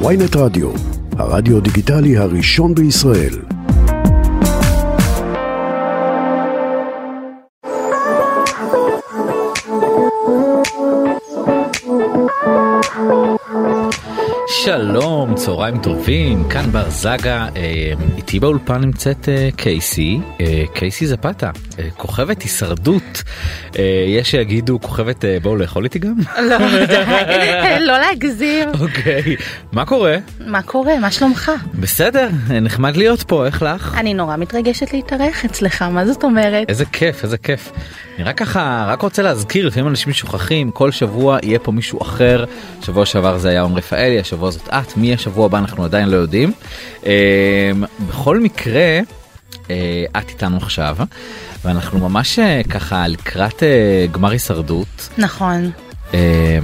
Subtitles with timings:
[0.00, 0.70] ויינט רדיו,
[1.18, 3.34] הרדיו דיגיטלי הראשון בישראל.
[14.64, 21.50] שלום, צהריים טובים, כאן בר זגה, אה, איתי באולפן נמצאת אה, קייסי, אה, קייסי זפתה,
[21.96, 23.22] כוכבת הישרדות,
[23.78, 26.14] אה, יש שיגידו כוכבת אה, בואו לאכול איתי גם?
[26.42, 26.56] לא,
[27.88, 28.68] לא להגזים.
[28.80, 29.36] אוקיי,
[29.72, 30.16] מה קורה?
[30.46, 30.98] מה קורה?
[30.98, 31.52] מה שלומך?
[31.74, 33.94] בסדר, אה, נחמד להיות פה, איך לך?
[33.96, 36.68] אני נורא מתרגשת להתארח אצלך, מה זאת אומרת?
[36.68, 37.72] איזה כיף, איזה כיף.
[38.16, 42.44] אני רק ככה, רק רוצה להזכיר, לפעמים אנשים שוכחים, כל שבוע יהיה פה מישהו אחר.
[42.82, 46.16] שבוע שעבר זה היה עומר רפאלי, השבוע זאת את, מי השבוע הבא אנחנו עדיין לא
[46.16, 46.52] יודעים.
[47.06, 47.70] אה,
[48.08, 49.00] בכל מקרה,
[49.70, 50.96] אה, את איתנו עכשיו,
[51.64, 55.08] ואנחנו ממש אה, ככה לקראת אה, גמר הישרדות.
[55.18, 55.70] נכון.
[56.14, 56.58] אה,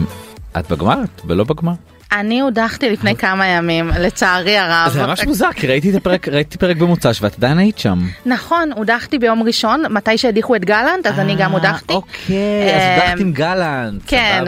[0.59, 1.03] את בגמר?
[1.05, 1.73] את ולא בגמר?
[2.13, 4.93] אני הודחתי לפני כמה ימים, לצערי הרב.
[4.93, 7.99] זה ממש מוזר, כי ראיתי את הפרק, ראיתי פרק במוצ"ש ואת עדיין היית שם.
[8.27, 11.95] נכון, הודחתי ביום ראשון, מתי שהדיחו את גלנט, אז אני גם אה, הודחתי.
[11.95, 14.45] אוקיי, אז אה, הודחת עם גלנט, כן.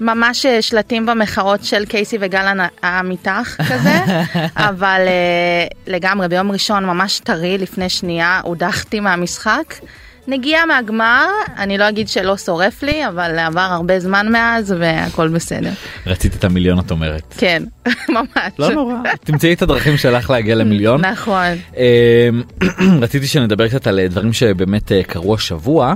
[0.00, 3.98] ממש אה, שלטים במחאות של קייסי וגלן המתח כזה,
[4.68, 5.00] אבל
[5.86, 9.74] לגמרי ביום ראשון ממש טרי לפני שנייה הודחתי מהמשחק.
[10.28, 11.26] נגיעה מהגמר,
[11.58, 15.70] אני לא אגיד שלא שורף לי, אבל עבר הרבה זמן מאז והכל בסדר.
[16.06, 17.34] רצית את המיליון את אומרת.
[17.38, 17.62] כן,
[18.08, 18.52] ממש.
[18.58, 21.04] לא נורא, תמצאי את הדרכים שלך להגיע למיליון.
[21.04, 21.52] נכון.
[21.76, 22.42] אמ,
[23.02, 25.94] רציתי שנדבר קצת על דברים שבאמת אה, קרו השבוע.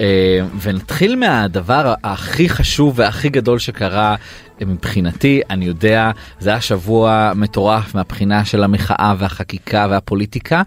[0.00, 4.14] אה, ונתחיל מהדבר הכי חשוב והכי גדול שקרה
[4.60, 10.62] אה, מבחינתי, אני יודע, זה היה שבוע מטורף מהבחינה של המחאה והחקיקה והפוליטיקה,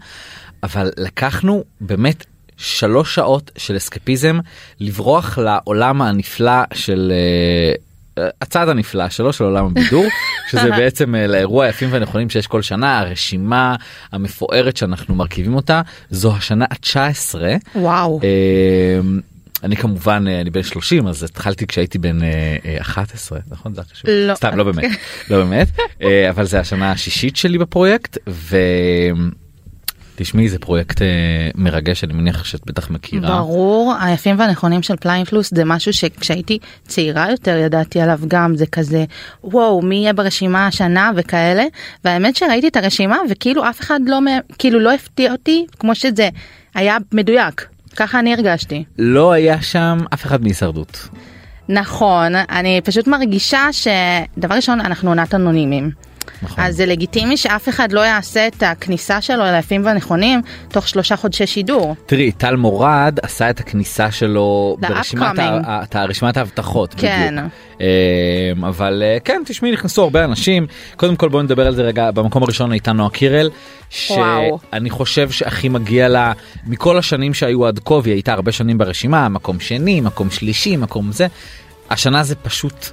[0.64, 2.26] אבל לקחנו באמת
[2.58, 4.40] שלוש שעות של אסקפיזם
[4.80, 7.12] לברוח לעולם הנפלא של...
[7.12, 7.76] אה,
[8.42, 10.06] הצד הנפלא שלו של עולם הבידור
[10.52, 13.76] שזה בעצם אה, לאירוע היפים והנכונים שיש כל שנה הרשימה
[14.12, 17.36] המפוארת שאנחנו מרכיבים אותה זו השנה ה-19.
[17.76, 18.20] וואו.
[18.24, 19.00] אה,
[19.64, 23.82] אני כמובן אה, אני בן 30 אז התחלתי כשהייתי בן אה, אה, 11 נכון זה
[23.82, 24.36] החישוב לא.
[24.36, 24.92] סתם לא באמת
[25.30, 25.68] לא באמת
[26.02, 28.58] אה, אבל זה השנה השישית שלי בפרויקט ו...
[30.16, 31.08] תשמעי זה פרויקט אה,
[31.56, 33.30] מרגש אני מניח שאת בטח מכירה.
[33.30, 38.66] ברור, היפים והנכונים של פנאי פלוס זה משהו שכשהייתי צעירה יותר ידעתי עליו גם, זה
[38.66, 39.06] כזה
[39.44, 41.64] וואו מי יהיה ברשימה השנה וכאלה,
[42.06, 44.20] והאמת שראיתי את הרשימה וכאילו אף אחד לא,
[44.58, 46.30] כאילו לא הפתיע אותי כמו שזה
[46.76, 48.84] היה מדויק, ככה אני הרגשתי.
[49.00, 51.08] לא היה שם אף אחד מהישרדות.
[51.70, 55.92] נכון, אני פשוט מרגישה שדבר ראשון אנחנו עונת אנונימים.
[56.42, 56.64] נכון.
[56.64, 61.48] אז זה לגיטימי שאף אחד לא יעשה את הכניסה שלו ליפים והנכונים תוך שלושה חודשי
[61.48, 61.96] שידור.
[62.06, 65.40] תראי טל מורד עשה את הכניסה שלו ברשימת.
[65.40, 67.36] ה- רשימת ההבטחות כן.
[67.38, 67.52] בדיוק.
[68.56, 72.12] אמ, אבל אה, כן תשמעי נכנסו הרבה אנשים קודם כל בואי נדבר על זה רגע
[72.12, 73.50] במקום הראשון הייתה נועה קירל.
[73.90, 76.32] שאני חושב שהכי מגיע לה
[76.68, 81.12] מכל השנים שהיו עד כה והיא הייתה הרבה שנים ברשימה מקום שני מקום שלישי מקום
[81.12, 81.28] זה
[81.90, 82.90] השנה זה פשוט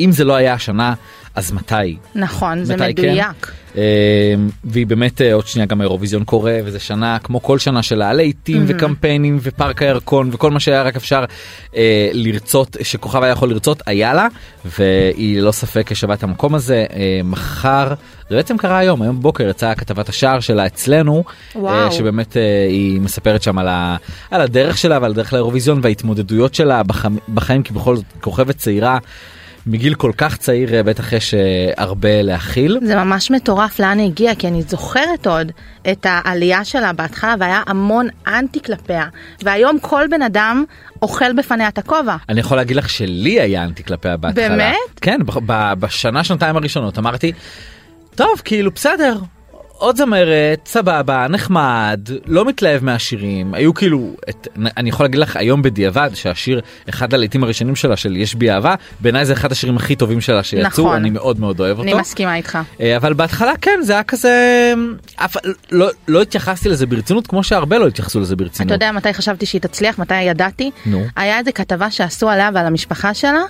[0.00, 0.94] אם זה לא היה השנה
[1.34, 3.02] אז מתי נכון, זה מתי כן?
[3.02, 3.52] מדויק.
[3.76, 4.34] אה,
[4.64, 8.64] והיא באמת אה, עוד שנייה גם האירוויזיון קורה וזה שנה כמו כל שנה שלה להיטים
[8.66, 11.24] וקמפיינים ופארק הירקון וכל מה שהיה רק אפשר
[11.76, 14.28] אה, לרצות שכוכב היה יכול לרצות היה לה
[14.64, 17.94] והיא ללא ספק שווה את המקום הזה אה, מחר
[18.30, 21.24] זה בעצם קרה היום היום בבוקר יצאה כתבת השער שלה אצלנו
[21.54, 21.74] וואו.
[21.74, 23.96] אה, שבאמת אה, היא מספרת שם על, ה,
[24.30, 28.98] על הדרך שלה ועל הדרך לאירוויזיון וההתמודדויות שלה בחיים, בחיים כי בכל זאת כוכבת צעירה.
[29.66, 32.78] מגיל כל כך צעיר אה, בטח יש אה, הרבה להכיל.
[32.82, 35.52] זה ממש מטורף לאן היא הגיעה, כי אני זוכרת עוד
[35.90, 39.06] את העלייה שלה בהתחלה והיה המון אנטי כלפיה,
[39.42, 40.64] והיום כל בן אדם
[41.02, 42.16] אוכל בפניה את הכובע.
[42.28, 44.48] אני יכול להגיד לך שלי היה אנטי כלפיה בהתחלה.
[44.48, 45.00] באמת?
[45.00, 45.20] כן,
[45.78, 47.32] בשנה שנתיים הראשונות אמרתי,
[48.14, 49.18] טוב כאילו בסדר.
[49.84, 55.62] עוד זמרת, סבבה, נחמד, לא מתלהב מהשירים, היו כאילו, את, אני יכול להגיד לך היום
[55.62, 59.96] בדיעבד שהשיר, אחד הלעיתים הראשונים שלה של יש בי אהבה, בעיניי זה אחד השירים הכי
[59.96, 60.96] טובים שלה שיצאו, נכון.
[60.96, 61.90] אני מאוד מאוד אוהב אותו.
[61.90, 62.58] אני מסכימה איתך.
[62.80, 64.74] אה, אבל בהתחלה כן זה היה כזה,
[65.16, 65.36] אף,
[65.72, 68.66] לא, לא התייחסתי לזה ברצינות כמו שהרבה לא התייחסו לזה ברצינות.
[68.66, 70.70] אתה יודע מתי חשבתי שהיא תצליח, מתי ידעתי?
[70.86, 71.04] נו.
[71.16, 73.42] היה איזה כתבה שעשו עליה ועל המשפחה שלה,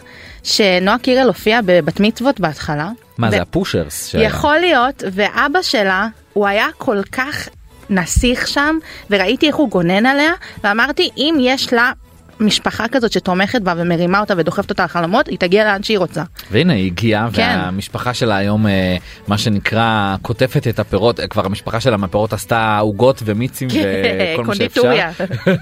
[0.43, 2.91] שנועה קירל הופיעה בבת מצוות בהתחלה.
[3.19, 4.06] מה ו- זה הפושרס?
[4.06, 4.26] שהיה.
[4.26, 7.48] יכול להיות, ואבא שלה, הוא היה כל כך
[7.90, 8.78] נסיך שם,
[9.10, 10.32] וראיתי איך הוא גונן עליה,
[10.64, 11.92] ואמרתי, אם יש לה
[12.40, 16.22] משפחה כזאת שתומכת בה ומרימה אותה ודוחפת אותה לחלומות, היא תגיע לאן שהיא רוצה.
[16.50, 17.58] והנה היא הגיעה כן.
[17.62, 18.96] והמשפחה שלה היום אה,
[19.28, 24.54] מה שנקרא קוטפת את הפירות אה, כבר המשפחה שלה מהפירות עשתה עוגות ומיצים וכל מה
[24.54, 24.94] שאפשר.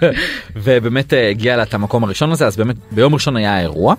[0.57, 3.95] ובאמת אה, הגיעה לה את המקום הראשון הזה אז באמת ביום ראשון היה האירוע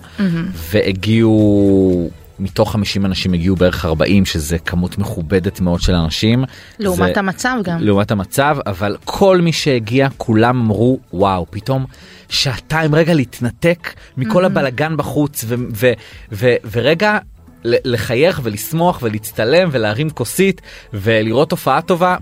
[0.52, 6.44] והגיעו מתוך 50 אנשים הגיעו בערך 40 שזה כמות מכובדת מאוד של אנשים.
[6.78, 7.78] לעומת זה, המצב גם.
[7.80, 11.86] לעומת המצב אבל כל מי שהגיע כולם אמרו וואו פתאום
[12.28, 15.92] שעתיים רגע להתנתק מכל הבלגן בחוץ ו- ו-
[16.32, 17.18] ו- ורגע
[17.64, 20.60] לחייך ולשמוח ולהצטלם ולהרים כוסית
[20.92, 22.16] ולראות הופעה טובה.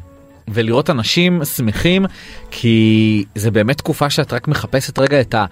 [0.48, 2.04] ולראות אנשים שמחים
[2.50, 5.44] כי זה באמת תקופה שאת רק מחפשת רגע את, ה,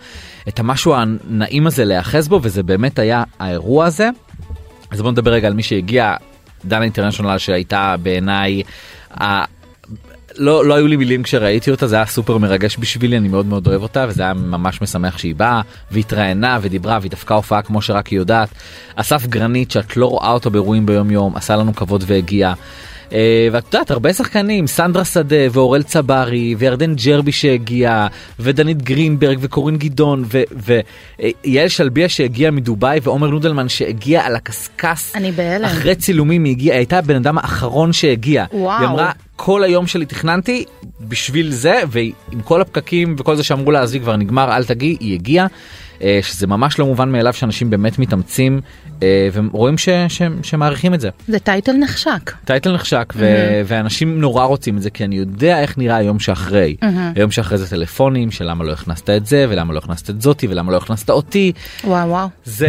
[0.49, 4.09] את המשהו הנעים הזה להיאחז בו וזה באמת היה האירוע הזה.
[4.91, 6.15] אז בוא נדבר רגע על מי שהגיע,
[6.65, 8.63] דנה אינטרנשיונל שהייתה בעיניי,
[9.21, 9.45] ה...
[10.37, 13.67] לא, לא היו לי מילים כשראיתי אותה, זה היה סופר מרגש בשבילי, אני מאוד מאוד
[13.67, 15.61] אוהב אותה, וזה היה ממש משמח שהיא באה,
[15.91, 18.49] והתראיינה ודיברה, והיא דפקה הופעה כמו שרק היא יודעת.
[18.97, 22.53] אסף גרנית, שאת לא רואה אותו באירועים ביום יום, עשה לנו כבוד והגיע.
[23.13, 28.07] אה, ואת יודעת הרבה שחקנים סנדרה שדה ואורל צברי וירדן ג'רבי שהגיע
[28.41, 30.25] ודנית גרינברג וקורין גדעון
[31.45, 35.65] ויעל שלביה שהגיע מדובאי ועומר נודלמן שהגיע על הקשקש אני בהלם.
[35.65, 38.81] אחרי צילומים היא הגיעה הייתה הבן אדם האחרון שהגיע וואו.
[38.81, 40.65] היא אמרה כל היום שלי תכננתי
[41.01, 45.15] בשביל זה ועם כל הפקקים וכל זה שאמרו לה עזבי כבר נגמר אל תגיעי היא
[45.15, 45.47] הגיעה.
[46.03, 48.61] אה, שזה ממש לא מובן מאליו שאנשים באמת מתאמצים
[49.03, 51.09] אה, ורואים ש- ש- שמעריכים את זה.
[51.29, 52.33] זה טייטל נחשק.
[52.45, 56.77] טייטל נחשק ו- ואנשים נורא רוצים את זה כי אני יודע איך נראה היום שאחרי.
[57.17, 60.47] היום שאחרי זה טלפונים של למה לא הכנסת את זה ולמה לא הכנסת את זאתי
[60.51, 61.53] ולמה לא הכנסת אותי.
[61.85, 62.29] וואו וואו.
[62.45, 62.69] זה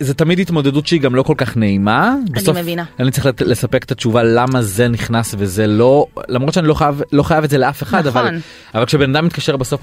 [0.00, 2.14] זה תמיד התמודדות שהיא גם לא כל כך נעימה.
[2.30, 2.84] בסוף מבינה.
[3.00, 7.22] אני צריך לספק את התשובה למה זה נכנס וזה לא למרות שאני לא חייב לא
[7.22, 8.40] חייב את זה לאף אחד אבל נכון.
[8.74, 9.80] אבל כשבן אדם מתקשר בסוף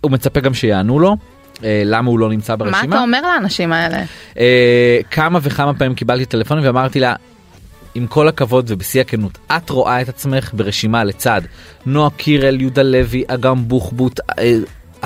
[0.00, 1.16] הוא מצפה גם שיענו לו.
[1.64, 2.96] אה, למה הוא לא נמצא מה ברשימה?
[2.96, 4.02] אתה אומר לאנשים האלה?
[4.38, 7.14] אה, כמה וכמה פעמים קיבלתי טלפונים ואמרתי לה,
[7.94, 11.40] עם כל הכבוד ובשיא הכנות, את רואה את עצמך ברשימה לצד
[11.86, 14.54] נועה קירל, יהודה לוי, אגם בוחבוט, אה,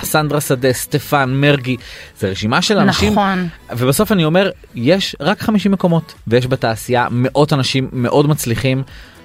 [0.00, 1.76] סנדרה שדה, סטפן, מרגי,
[2.18, 3.48] זה רשימה של אנשים, נכון.
[3.70, 8.82] ובסוף אני אומר, יש רק 50 מקומות, ויש בתעשייה מאות אנשים מאוד מצליחים,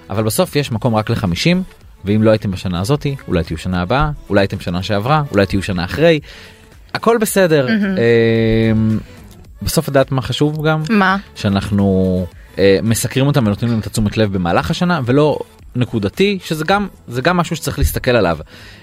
[0.10, 1.58] אבל בסוף יש מקום רק ל-50,
[2.06, 5.64] ואם לא הייתם בשנה הזאתי, אולי תהיו שנה הבאה, אולי הייתם שנה שעברה, אולי תהיו
[5.64, 6.20] שנה אחרי,
[6.94, 7.68] הכל בסדר.
[7.70, 9.00] אמ,
[9.62, 10.84] בסוף את יודעת מה חשוב גם?
[10.90, 11.18] מה?
[11.36, 12.26] שאנחנו
[12.60, 15.40] אה, מסקרים אותם ונותנים להם את התשומת לב במהלך השנה ולא
[15.76, 18.38] נקודתי שזה גם זה גם משהו שצריך להסתכל עליו.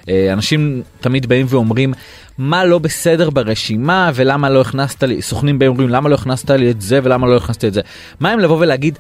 [0.09, 1.95] אה, אנשים תמיד באים ואומרים
[2.39, 6.71] מה לא בסדר ברשימה ולמה לא הכנסת לי סוכנים באים ואומרים למה לא הכנסת לי
[6.71, 7.81] את זה ולמה לא הכנסת את זה.
[8.21, 8.99] מה אם לבוא ולהגיד.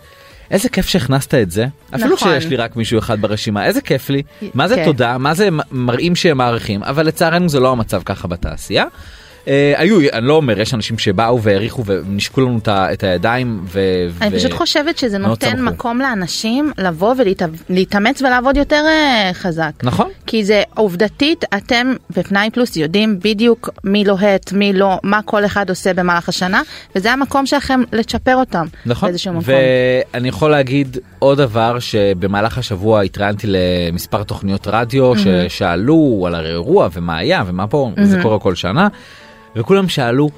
[0.50, 2.32] איזה כיף שהכנסת את זה אפילו נכון.
[2.32, 4.23] שיש לי רק מישהו אחד ברשימה איזה כיף לי
[4.55, 4.85] מה זה כן.
[4.85, 8.85] תודה מה זה מראים שהם מעריכים אבל לצערנו זה לא המצב ככה בתעשייה.
[9.49, 13.61] אה, היו אני לא אומר יש אנשים שבאו והעריכו ונשקו לנו את הידיים.
[13.64, 13.81] ו-
[14.20, 15.62] אני ו- פשוט חושבת שזה מאוד נותן.
[15.62, 17.14] מקום לאנשים לבוא
[17.69, 19.70] ולהתאמץ ולעבוד יותר אה, חזק.
[19.82, 25.44] נכון כי זה עובדתית אתם בפנאי פלוס יודעים בדיוק מי לוהט מי לא מה כל
[25.44, 26.62] אחד עושה במהלך השנה
[26.96, 29.55] וזה המקום שלכם לצ'פר אותם נכון באיזשהו מקום.
[30.14, 37.17] ואני יכול להגיד עוד דבר שבמהלך השבוע התראיינתי למספר תוכניות רדיו ששאלו על האירוע ומה
[37.17, 38.88] היה ומה פה זה קורה כל שנה
[39.56, 40.30] וכולם שאלו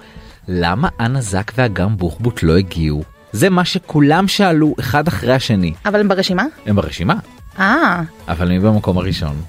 [0.48, 3.02] למה אנה זק ואגם בוחבוט לא הגיעו
[3.32, 6.44] זה מה שכולם שאלו אחד אחרי השני אבל הם ברשימה?
[6.66, 7.14] הם ברשימה
[7.58, 8.02] אה.
[8.28, 9.42] אבל אני במקום הראשון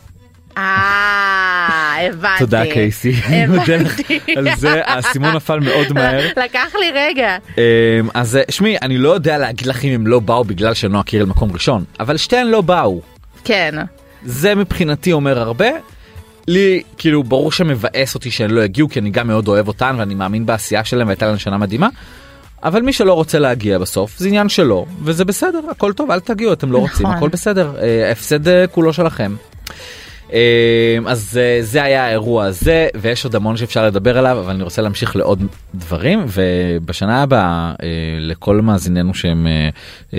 [0.57, 2.39] אה, הבנתי.
[2.39, 4.19] תודה קייסי הבנתי.
[4.35, 6.27] על זה האסימון נפל מאוד מהר.
[6.43, 7.37] לקח לי רגע.
[7.57, 7.63] אמ,
[8.13, 11.25] אז אה, שמי אני לא יודע להגיד לך אם הם לא באו בגלל שנועה קירל
[11.25, 13.01] מקום ראשון אבל שתיהן לא באו
[13.44, 13.75] כן.
[14.25, 15.68] זה מבחינתי אומר הרבה.
[16.47, 20.16] לי כאילו ברור שמבאס אותי שהן לא הגיעו כי אני גם מאוד אוהב אותן ואני
[20.16, 21.89] מאמין בעשייה שלהם והייתה להם שנה מדהימה.
[22.63, 26.54] אבל מי שלא רוצה להגיע בסוף זה עניין שלו וזה בסדר הכל טוב אל תגיעו
[26.54, 27.18] אתם לא רוצים נכון.
[27.18, 29.35] הכל בסדר אה, ההפסד אה, כולו שלכם.
[30.33, 34.63] אה, אז אה, זה היה האירוע הזה ויש עוד המון שאפשר לדבר עליו אבל אני
[34.63, 35.43] רוצה להמשיך לעוד
[35.75, 37.87] דברים ובשנה הבאה אה,
[38.19, 39.69] לכל מאזיננו שהם אה,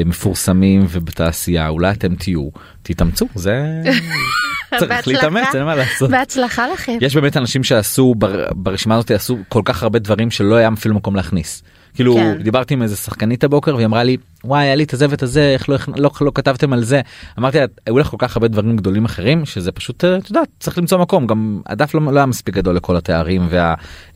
[0.04, 2.48] מפורסמים ובתעשייה אולי אתם תהיו
[2.82, 3.62] תתאמצו זה
[4.78, 5.08] צריך.
[5.08, 6.10] להתאמץ אין מה לעשות.
[6.10, 6.98] בהצלחה לכם.
[7.00, 10.94] יש באמת אנשים שעשו בר, ברשימה הזאת עשו כל כך הרבה דברים שלא היה אפילו
[10.94, 11.62] מקום להכניס.
[11.98, 12.42] כאילו כן.
[12.42, 15.50] דיברתי עם איזה שחקנית הבוקר והיא אמרה לי וואי היה לי את הזה ואת הזה
[15.54, 17.00] איך לא, לא, לא כתבתם על זה
[17.38, 20.48] אמרתי לה היו לך כל כך הרבה דברים גדולים אחרים שזה פשוט אה, את יודעת
[20.60, 23.48] צריך למצוא מקום גם הדף לא, לא היה מספיק גדול לכל התארים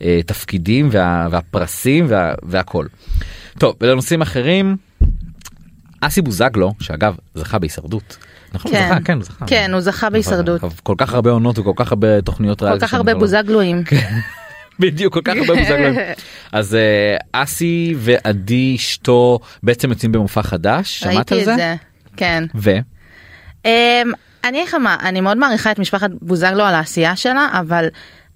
[0.01, 2.85] והתפקידים וה, והפרסים וה, והכל.
[3.59, 4.77] טוב ולנושאים אחרים
[6.01, 8.17] אסי בוזגלו שאגב זכה בהישרדות.
[8.53, 8.87] נכון כן.
[8.89, 9.45] זכה כן זכה.
[9.45, 10.61] כן, הוא זכה בהישרדות.
[10.83, 13.83] כל כך הרבה עונות וכל כך הרבה תוכניות כל ריאליטי כך הרבה לא- בוזגלואים.
[14.79, 15.95] בדיוק כל כך הרבה בוזגלואים.
[16.51, 21.51] אז אה, אסי ועדי אשתו בעצם יוצאים במופע חדש שמעת על ראיתי זה?
[21.53, 21.75] את זה.
[22.17, 22.43] כן.
[22.55, 22.71] ו?
[23.65, 23.71] אמ,
[24.43, 27.87] אני אגיד לך מה, אני מאוד מעריכה את משפחת בוזגלו על העשייה שלה, אבל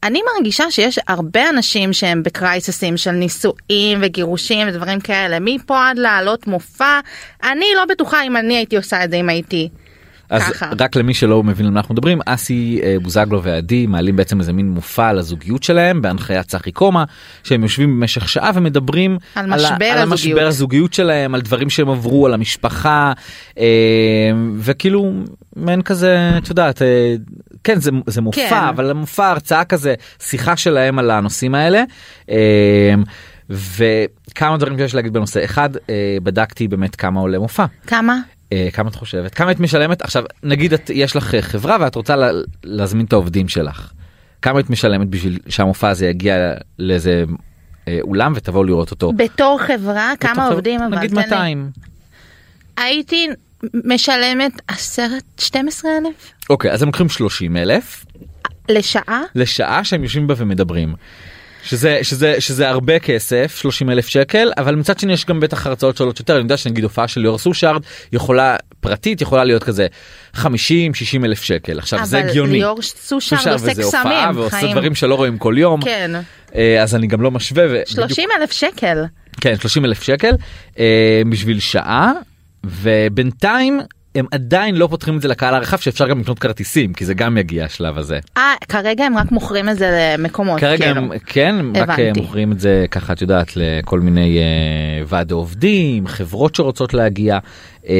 [0.03, 6.47] אני מרגישה שיש הרבה אנשים שהם בקרייססים של נישואים וגירושים ודברים כאלה, מפה עד לעלות
[6.47, 6.99] מופע,
[7.43, 9.69] אני לא בטוחה אם אני הייתי עושה את זה אם הייתי.
[10.29, 10.69] אז ככה.
[10.79, 14.53] רק למי שלא מבין על מה אנחנו מדברים אסי אה, בוזגלו ועדי מעלים בעצם איזה
[14.53, 17.03] מין מופע על הזוגיות שלהם בהנחיית צחי קומה
[17.43, 20.93] שהם יושבים במשך שעה ומדברים על ה- משבר על המשבר הזוגיות.
[20.93, 23.13] שלהם על דברים שהם עברו על המשפחה
[23.57, 23.63] אה,
[24.57, 25.13] וכאילו
[25.55, 27.15] מעין כזה את יודעת אה,
[27.63, 28.55] כן זה זה מופע כן.
[28.69, 31.83] אבל מופע הרצאה כזה שיחה שלהם על הנושאים האלה.
[33.49, 35.69] וכמה דברים שיש להגיד בנושא אחד
[36.23, 37.65] בדקתי באמת כמה עולה מופע.
[37.87, 38.17] כמה?
[38.53, 39.33] אה, כמה את חושבת?
[39.35, 40.01] כמה את משלמת?
[40.01, 42.29] עכשיו נגיד את יש לך אה, חברה ואת רוצה לה,
[42.63, 43.91] להזמין את העובדים שלך.
[44.41, 47.23] כמה את משלמת בשביל שהמופע הזה יגיע לאיזה
[47.87, 49.13] אה, אולם ותבואו לראות אותו?
[49.13, 51.23] בתור חברה כמה בתור- עובדים נגיד תן לי.
[51.23, 51.71] 200.
[52.77, 53.27] הייתי
[53.83, 58.05] משלמת עשרת 12 אלף אוקיי אז הם לוקחים 30 אלף
[58.69, 60.95] לשעה לשעה שהם יושבים בה ומדברים.
[61.67, 65.97] שזה שזה שזה הרבה כסף 30 אלף שקל אבל מצד שני יש גם בטח הרצאות
[65.97, 67.81] שעולות יותר אני יודע שנגיד הופעה של ליאור סושארד
[68.13, 69.87] יכולה פרטית יכולה להיות כזה
[70.33, 72.51] 50 60 אלף שקל עכשיו זה אבל הגיוני.
[72.51, 74.71] ליאור סושארד עושה וזה הופעה קסמים ועושה חיים.
[74.71, 76.11] דברים שלא רואים כל יום כן
[76.55, 77.63] אה, אז אני גם לא משווה.
[77.65, 79.03] ובדיוק- 30 אלף שקל
[79.41, 80.31] כן 30 אלף שקל
[80.79, 82.11] אה, בשביל שעה
[82.63, 83.79] ובינתיים
[84.17, 87.37] הם עדיין לא פותחים את זה לקהל הרחב שאפשר גם לקנות כרטיסים כי זה גם
[87.37, 88.19] יגיע השלב הזה.
[88.37, 91.01] אה כרגע הם רק מוכרים את זה למקומות כרגע כאילו.
[91.01, 92.21] הם כן רק אה, הבנתי.
[92.21, 97.37] מוכרים את זה ככה את יודעת לכל מיני אה, ועדי עובדים חברות שרוצות להגיע
[97.89, 97.95] אה,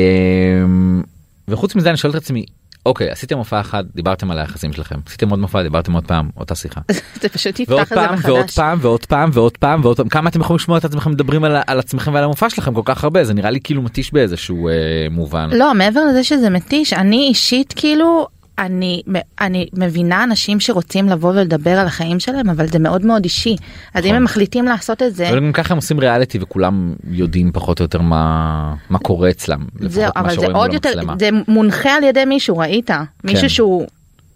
[1.47, 2.45] וחוץ מזה אני שואל את עצמי
[2.87, 6.55] אוקיי עשיתם הופעה אחת דיברתם על היחסים שלכם עשיתם עוד מופע דיברתם עוד פעם אותה
[6.55, 6.81] שיחה
[7.21, 8.55] זה פשוט יפתח את זה פעם ועוד מחדש.
[8.55, 11.57] פעם ועוד פעם ועוד פעם ועוד פעם כמה אתם יכולים לשמוע את עצמכם מדברים על,
[11.67, 14.73] על עצמכם ועל המופע שלכם כל כך הרבה זה נראה לי כאילו מתיש באיזשהו אה,
[15.11, 15.49] מובן.
[15.53, 18.27] לא מעבר לזה שזה מתיש אני אישית כאילו
[18.59, 19.01] אני
[19.41, 23.55] אני מבינה אנשים שרוצים לבוא ולדבר על החיים שלהם אבל זה מאוד מאוד אישי
[23.93, 24.15] אז אם נכון.
[24.15, 27.83] הם מחליטים לעשות את זה אבל גם ככה הם עושים ריאליטי וכולם יודעים פחות או
[27.83, 29.59] יותר מה מה קורה אצלם.
[29.79, 30.93] זהו אבל זה עוד יותר.
[31.19, 33.03] זה מונחה על ידי מישהו ראית כן.
[33.23, 33.87] מישהו שהוא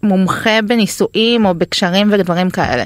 [0.02, 2.84] מומחה בנישואים או בקשרים ודברים כאלה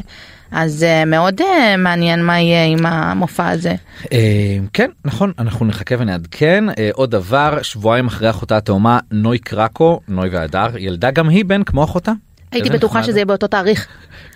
[0.51, 3.75] אז זה מאוד אה, מעניין מה יהיה עם המופע הזה.
[4.13, 4.19] אה,
[4.73, 10.29] כן נכון אנחנו נחכה ונעדכן אה, עוד דבר שבועיים אחרי אחותה התאומה נוי קרקו נוי
[10.29, 12.13] והדר ילדה גם היא בן כמו אחותה.
[12.53, 13.03] הייתי בטוחה.
[13.03, 13.87] שזה יהיה באותו תאריך.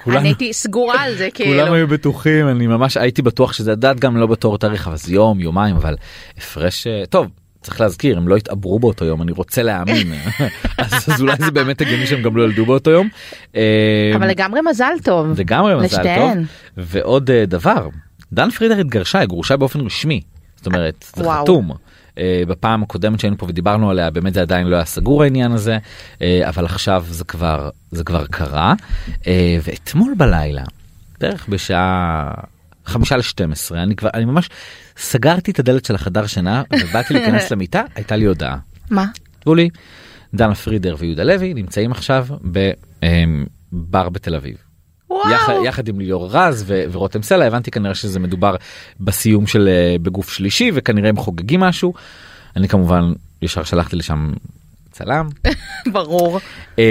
[0.04, 1.60] כולנו- אני הייתי סגורה על זה כאילו.
[1.62, 5.12] כולם היו בטוחים אני ממש הייתי בטוח שזה דעת גם לא בתור תאריך אבל זה
[5.14, 5.94] יום יומיים אבל
[6.38, 7.26] הפרש אה, טוב.
[7.60, 10.12] צריך להזכיר הם לא התעברו באותו יום אני רוצה להאמין
[10.78, 13.08] אז, אז אולי זה באמת הגיוני שהם גם לא ילדו באותו יום.
[13.56, 15.40] אה, אבל לגמרי מזל טוב.
[15.40, 15.96] לגמרי מזל טוב.
[15.96, 16.44] לשתיהן.
[16.76, 17.88] ועוד אה, דבר,
[18.32, 20.20] דן פרידר התגרשה, היא גרושה באופן רשמי.
[20.56, 21.42] זאת אומרת, זה וואו.
[21.42, 21.72] חתום.
[22.18, 25.78] אה, בפעם הקודמת שהיינו פה ודיברנו עליה באמת זה עדיין לא היה סגור העניין הזה
[26.22, 28.74] אה, אבל עכשיו זה כבר זה כבר קרה
[29.26, 30.62] אה, ואתמול בלילה
[31.20, 32.34] בערך בשעה
[32.90, 34.48] חמישה לשתים עשרה אני כבר אני ממש
[34.96, 38.56] סגרתי את הדלת של החדר שינה ובאתי להיכנס למיטה הייתה לי הודעה.
[38.90, 39.06] מה?
[39.38, 39.68] כתבו לי
[40.34, 44.56] דנה פרידר ויהודה לוי נמצאים עכשיו בבר בתל אביב.
[45.10, 45.64] יחד, וואו.
[45.64, 48.56] יחד עם ליאור רז ו- ורותם סלע הבנתי כנראה שזה מדובר
[49.00, 51.94] בסיום של אה, בגוף שלישי וכנראה הם חוגגים משהו.
[52.56, 54.32] אני כמובן ישר שלחתי לשם
[55.04, 55.28] צלם.
[55.92, 56.40] ברור.
[56.78, 56.84] אה,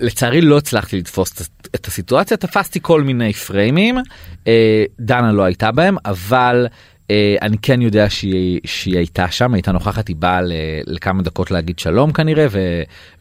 [0.00, 1.32] לצערי לא הצלחתי לתפוס
[1.74, 3.98] את- הסיטואציה תפסתי כל מיני פריימים
[4.46, 6.66] אה, דנה לא הייתה בהם אבל.
[7.10, 10.52] אה, אני כן יודע שהיא, שהיא הייתה שם הייתה נוכחת היא באה ל-
[10.86, 12.58] לכמה דקות להגיד שלום כנראה ו,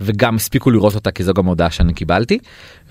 [0.01, 2.37] וגם הספיקו לראות אותה כי זו גם הודעה שאני קיבלתי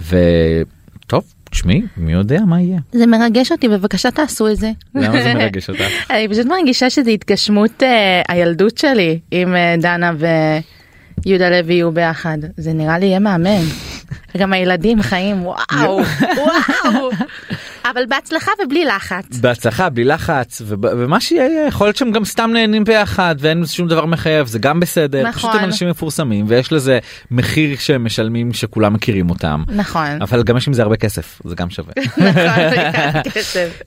[0.00, 4.70] וטוב תשמעי מי יודע מה יהיה זה מרגש אותי בבקשה תעשו את זה.
[4.94, 10.12] למה זה מרגש אותך אני פשוט מרגישה שזה התגשמות אה, הילדות שלי עם דנה
[11.26, 13.64] ויהודה לוי יהיו ביחד זה נראה לי יהיה מהמם.
[14.38, 16.00] גם הילדים חיים וואו
[16.36, 17.10] וואו
[17.90, 19.38] אבל בהצלחה ובלי לחץ.
[19.40, 24.06] בהצלחה בלי לחץ ומה שיהיה יכול להיות שהם גם סתם נהנים ביחד ואין שום דבר
[24.06, 25.32] מחייב זה גם בסדר נכון.
[25.32, 26.98] פשוט הם אנשים מפורסמים ויש לזה
[27.30, 30.22] מחיר שהם משלמים שכולם מכירים אותם נכון.
[30.22, 31.92] אבל גם יש עם זה הרבה כסף זה גם שווה.
[32.06, 32.24] נכון.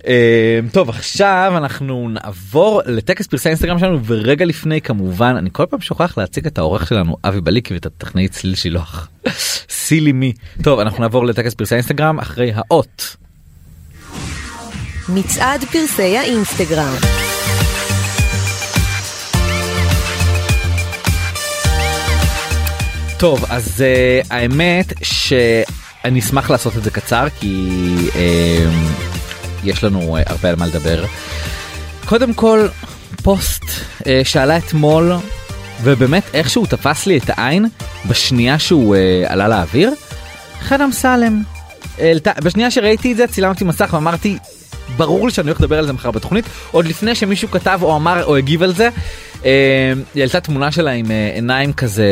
[0.08, 5.82] אה, טוב עכשיו אנחנו נעבור לטקס פרסי האינסטגרם שלנו ורגע לפני כמובן אני כל פעם
[5.82, 9.08] שוכח להציג את העורך שלנו אבי בליקי ואת הטכנאי צליל שילוח.
[9.70, 10.34] סילי מי.
[10.64, 13.18] טוב אנחנו נעבור לטקס פרסי האינסטגרם אחרי האות.
[15.10, 16.94] מצעד פרסי האינסטגרם.
[23.20, 23.84] טוב אז
[24.24, 27.70] uh, האמת שאני אשמח לעשות את זה קצר כי
[28.10, 28.16] uh,
[29.64, 31.06] יש לנו uh, הרבה על מה לדבר.
[32.06, 32.68] קודם כל
[33.24, 35.12] פוסט uh, שעלה אתמול
[35.84, 37.66] ובאמת איכשהו תפס לי את העין
[38.10, 39.94] בשנייה שהוא uh, עלה לאוויר.
[40.62, 41.42] חן אמסלם
[42.44, 44.38] בשנייה שראיתי את זה צילמתי מסך ואמרתי
[44.98, 48.24] ברור לי שאני הולך לדבר על זה מחר בתוכנית עוד לפני שמישהו כתב או אמר
[48.24, 48.90] או הגיב על זה.
[49.46, 52.08] אה, היא העלתה תמונה שלה עם אה, עיניים כזה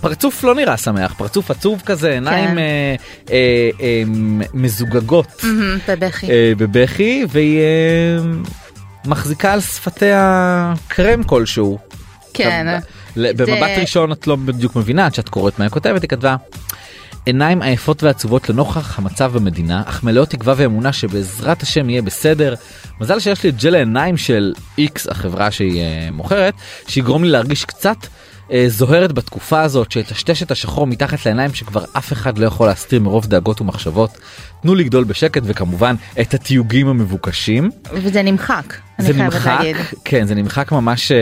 [0.00, 2.58] פרצוף לא נראה שמח פרצוף עצוב כזה עיניים כן.
[2.58, 2.94] אה,
[3.30, 4.02] אה, אה,
[4.54, 5.44] מזוגגות
[5.88, 6.30] בבכי.
[6.30, 7.60] אה, בבכי והיא
[9.04, 11.78] מחזיקה על שפתיה קרם כלשהו.
[12.34, 12.78] כן.
[13.16, 16.36] במבט ראשון את לא בדיוק מבינה עד שאת קוראת מה היא כותבת היא כתבה.
[17.28, 22.54] עיניים עייפות ועצובות לנוכח המצב במדינה אך מלאות תקווה ואמונה שבעזרת השם יהיה בסדר.
[23.00, 26.54] מזל שיש לי את ג'ל העיניים של איקס החברה שהיא אה, מוכרת
[26.88, 27.96] שיגרום לי להרגיש קצת
[28.52, 33.00] אה, זוהרת בתקופה הזאת שיטשטש את השחור מתחת לעיניים שכבר אף אחד לא יכול להסתיר
[33.00, 34.18] מרוב דאגות ומחשבות.
[34.62, 37.70] תנו לי גדול בשקט וכמובן את התיוגים המבוקשים.
[37.92, 38.74] וזה נמחק.
[38.98, 39.76] זה נמחק, להגיד.
[40.04, 41.18] כן זה נמחק ממש אה,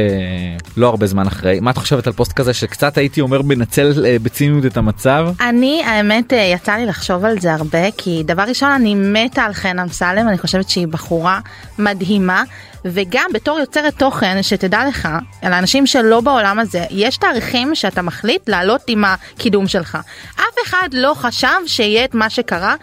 [0.76, 1.60] לא הרבה זמן אחרי.
[1.60, 5.28] מה את חושבת על פוסט כזה שקצת הייתי אומר מנצל אה, בציניות את המצב?
[5.40, 9.52] אני האמת אה, יצא לי לחשוב על זה הרבה כי דבר ראשון אני מתה על
[9.52, 11.40] חן אמסלם אני חושבת שהיא בחורה
[11.78, 12.42] מדהימה
[12.84, 15.08] וגם בתור יוצרת תוכן שתדע לך
[15.42, 19.98] על האנשים שלא בעולם הזה יש תאריכים שאתה מחליט לעלות עם הקידום שלך
[20.34, 22.74] אף אחד לא חשב שיהיה את מה שקרה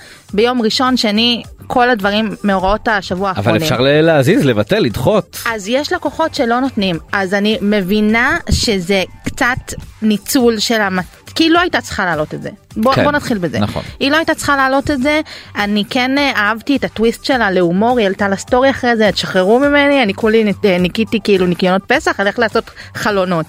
[0.43, 3.61] ביום ראשון שני כל הדברים מאורעות השבוע אבל האחרונים.
[3.61, 5.39] אפשר ל- להזיז לבטל לדחות.
[5.45, 11.05] אז יש לקוחות שלא נותנים, אז אני מבינה שזה קצת ניצול של המת...
[11.35, 12.49] כי היא לא הייתה צריכה להעלות את זה.
[12.77, 13.59] בוא, כן, בוא נתחיל בזה.
[13.59, 13.83] נכון.
[13.99, 15.21] היא לא הייתה צריכה להעלות את זה,
[15.55, 20.03] אני כן אה, אהבתי את הטוויסט שלה להומור, היא העלתה לסטורי אחרי זה, תשחררו ממני,
[20.03, 23.45] אני כולי אה, ניקיתי כאילו ניקיונות פסח, אני הולכת לעשות חלונות.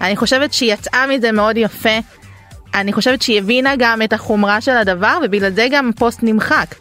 [0.00, 1.98] אני חושבת שהיא יצאה מזה מאוד יפה.
[2.74, 6.74] אני חושבת שהיא הבינה גם את החומרה של הדבר ובגלל זה גם פוסט נמחק.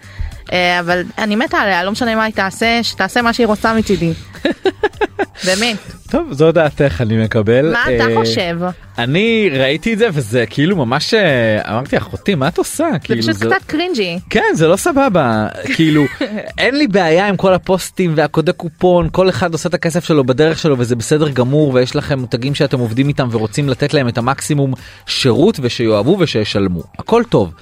[0.53, 4.13] אה, אבל אני מתה עליה, לא משנה מה היא תעשה, שתעשה מה שהיא רוצה מצידי.
[5.45, 5.77] באמת.
[6.11, 7.71] טוב זו דעתך אני מקבל.
[7.71, 8.57] מה אתה אה, חושב?
[8.97, 12.89] אני ראיתי את זה וזה כאילו ממש אה, אמרתי אחותי מה את עושה?
[12.93, 14.19] זה כאילו, פשוט קצת קרינג'י.
[14.29, 16.03] כן זה לא סבבה כאילו
[16.57, 20.59] אין לי בעיה עם כל הפוסטים והקודי קופון כל אחד עושה את הכסף שלו בדרך
[20.59, 24.73] שלו וזה בסדר גמור ויש לכם מותגים שאתם עובדים איתם ורוצים לתת להם את המקסימום
[25.05, 27.53] שירות ושיאהבו ושישלמו הכל טוב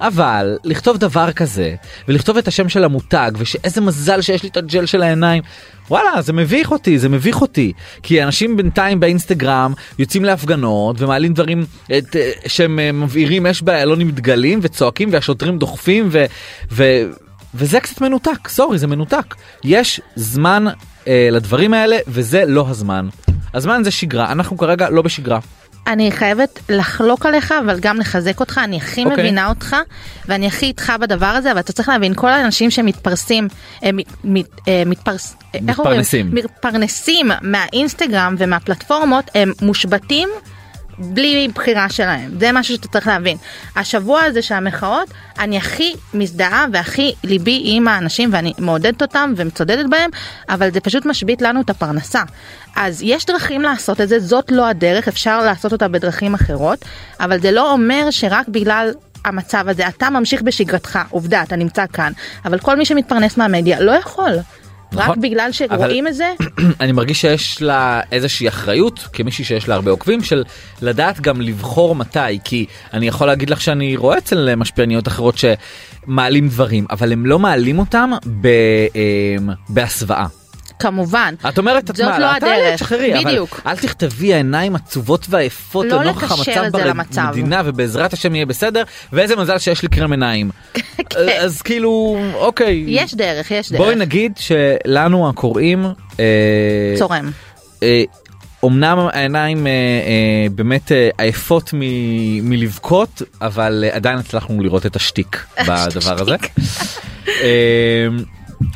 [0.00, 1.74] אבל לכתוב דבר כזה
[2.08, 5.42] ולכתוב את השם של המותג ושאיזה מזל שיש לי את הג'ל של העיניים.
[5.90, 7.72] וואלה זה מביך אותי זה מביך אותי
[8.02, 11.64] כי אנשים בינתיים באינסטגרם יוצאים להפגנות ומעלים דברים
[11.98, 16.24] את, אה, שהם אה, מבעירים אש באיילון עם דגלים וצועקים והשוטרים דוחפים ו,
[16.72, 17.02] ו,
[17.54, 20.64] וזה קצת מנותק סורי זה מנותק יש זמן
[21.08, 23.08] אה, לדברים האלה וזה לא הזמן.
[23.54, 25.38] הזמן זה שגרה אנחנו כרגע לא בשגרה.
[25.88, 29.16] אני חייבת לחלוק עליך אבל גם לחזק אותך אני הכי אוקיי.
[29.22, 29.76] מבינה אותך
[30.26, 33.48] ואני הכי איתך בדבר הזה אבל אתה צריך להבין כל האנשים שמתפרסים
[33.84, 33.90] אה,
[34.24, 35.36] מת- אה, מתפרס-?
[35.62, 36.30] מתפרנסים.
[36.34, 40.28] מתפרנסים מהאינסטגרם ומהפלטפורמות הם מושבתים.
[40.98, 42.30] בלי בחירה שלהם.
[42.40, 43.36] זה משהו שאתה צריך להבין.
[43.76, 45.08] השבוע הזה של המחאות
[45.38, 50.10] אני הכי מזדהה והכי ליבי עם האנשים ואני מעודדת אותם ומצודדת בהם
[50.48, 52.22] אבל זה פשוט משבית לנו את הפרנסה.
[52.76, 56.84] אז יש דרכים לעשות את זה זאת לא הדרך אפשר לעשות אותה בדרכים אחרות
[57.20, 58.92] אבל זה לא אומר שרק בגלל
[59.24, 62.12] המצב הזה אתה ממשיך בשגרתך עובדה אתה נמצא כאן
[62.44, 64.32] אבל כל מי שמתפרנס מהמדיה לא יכול
[64.94, 65.20] רק נכון.
[65.20, 66.32] בגלל שרואים את זה
[66.80, 70.44] אני מרגיש שיש לה איזושהי אחריות כמישהי שיש לה הרבה עוקבים של
[70.82, 76.48] לדעת גם לבחור מתי כי אני יכול להגיד לך שאני רואה אצל משפיעניות אחרות שמעלים
[76.48, 80.37] דברים אבל הם לא מעלים אותם ב, אה, בהסוואה.
[80.78, 82.74] כמובן את אומרת את מעלה, לא תעלה, הדרך.
[82.74, 83.60] תשחררי, אבל בדיוק.
[83.66, 87.26] אל תכתבי העיניים עצובות ועייפות לא לנוכח המצב את.
[87.26, 90.50] במדינה ובעזרת השם יהיה בסדר ואיזה מזל שיש לי קרם עיניים.
[91.40, 95.84] אז כאילו אוקיי יש דרך יש דרך בואי נגיד שלנו הקוראים
[96.20, 97.30] אה, צורם.
[97.82, 98.02] אה,
[98.62, 104.96] אומנם העיניים אה, אה, באמת אה, עייפות מ- מלבכות אבל אה, עדיין הצלחנו לראות את
[104.96, 106.36] השטיק בדבר הזה.
[107.42, 108.06] אה,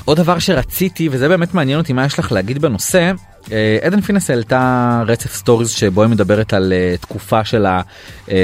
[0.05, 3.13] עוד דבר שרציתי וזה באמת מעניין אותי מה יש לך להגיד בנושא.
[3.53, 7.83] אה, עדן פינס העלתה רצף סטוריז שבו היא מדברת על אה, תקופה שלה
[8.31, 8.37] אה,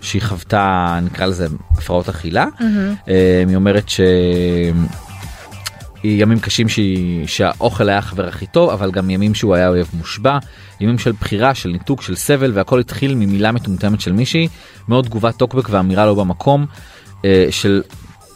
[0.00, 2.46] שהיא חוותה נקרא לזה הפרעות אכילה.
[3.08, 4.00] אה, היא אומרת ש...
[6.04, 10.38] ימים קשים שהיא, שהאוכל היה החבר הכי טוב אבל גם ימים שהוא היה אויב מושבע
[10.80, 14.48] ימים של בחירה של ניתוק של סבל והכל התחיל ממילה מטומטמת של מישהי
[14.88, 16.66] מאוד תגובת טוקבק ואמירה לא במקום
[17.50, 17.82] של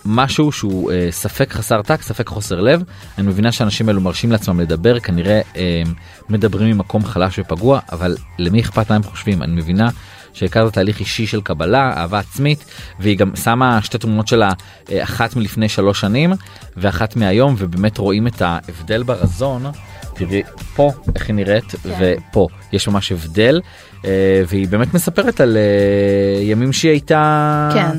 [0.07, 2.83] משהו שהוא אה, ספק חסר טק ספק חוסר לב
[3.19, 5.83] אני מבינה שאנשים אלו מרשים לעצמם לדבר כנראה אה,
[6.29, 9.89] מדברים ממקום חלש ופגוע אבל למי אכפת מה הם חושבים אני מבינה
[10.37, 12.65] שהכרת תהליך אישי של קבלה אהבה עצמית
[13.01, 14.53] והיא גם שמה שתי תמונות שלה
[14.93, 16.33] אה, אחת מלפני שלוש שנים
[16.77, 19.67] ואחת מהיום ובאמת רואים את ההבדל ברזון.
[20.15, 20.43] תראי
[20.75, 23.61] פה איך היא נראית ופה יש ממש הבדל
[24.05, 27.99] אה, והיא באמת מספרת על אה, ימים שהיא הייתה כן.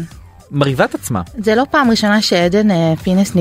[0.51, 1.21] מרהיבה את עצמה.
[1.37, 3.33] זה לא פעם ראשונה שעדן אה, פינס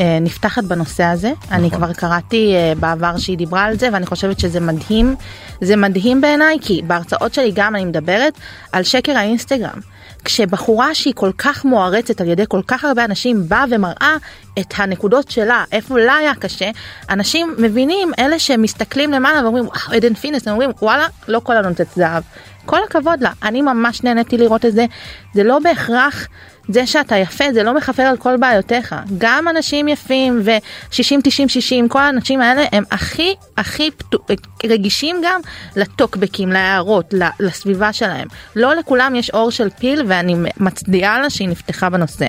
[0.00, 1.32] אה, נפתחת בנושא הזה.
[1.50, 1.78] אני נכון.
[1.78, 5.16] כבר קראתי אה, בעבר שהיא דיברה על זה ואני חושבת שזה מדהים.
[5.60, 8.32] זה מדהים בעיניי כי בהרצאות שלי גם אני מדברת
[8.72, 9.80] על שקר האינסטגרם.
[10.24, 14.16] כשבחורה שהיא כל כך מוערצת על ידי כל כך הרבה אנשים באה ומראה
[14.58, 16.70] את הנקודות שלה, איפה לה היה קשה,
[17.10, 21.86] אנשים מבינים, אלה שמסתכלים למעלה ואומרים, וואו, עדן פינס, הם אומרים, וואלה, לא כל הנותנת
[21.96, 22.22] זהב.
[22.70, 24.86] כל הכבוד לה, אני ממש נהניתי לראות את זה,
[25.34, 26.26] זה לא בהכרח
[26.68, 31.88] זה שאתה יפה זה לא מכפר על כל בעיותיך גם אנשים יפים ו-60 90 60
[31.88, 34.18] כל האנשים האלה הם הכי הכי פתו-
[34.66, 35.40] רגישים גם
[35.76, 41.90] לטוקבקים להערות לסביבה שלהם לא לכולם יש אור של פיל ואני מצדיעה לה שהיא נפתחה
[41.90, 42.28] בנושא.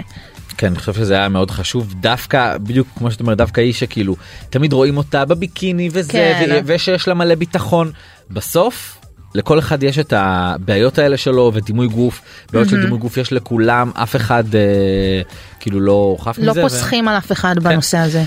[0.57, 4.15] כן, אני חושב שזה היה מאוד חשוב דווקא בדיוק כמו שאת אומרת דווקא היא שכאילו
[4.49, 6.47] תמיד רואים אותה בביקיני וזה כן.
[6.51, 7.91] ו- ושיש לה מלא ביטחון
[8.29, 9.00] בסוף.
[9.35, 12.21] לכל אחד יש את הבעיות האלה שלו ודימוי גוף
[12.53, 15.21] בעיות של דימוי גוף יש לכולם אף אחד אה,
[15.59, 16.59] כאילו לא חף לא מזה.
[16.59, 18.23] ו- פוסחים על אף אחד בנושא הזה.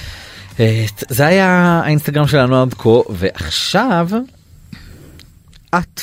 [0.61, 4.09] אה, זה היה האינסטגרם שלנו עד כה ועכשיו
[5.75, 6.01] את.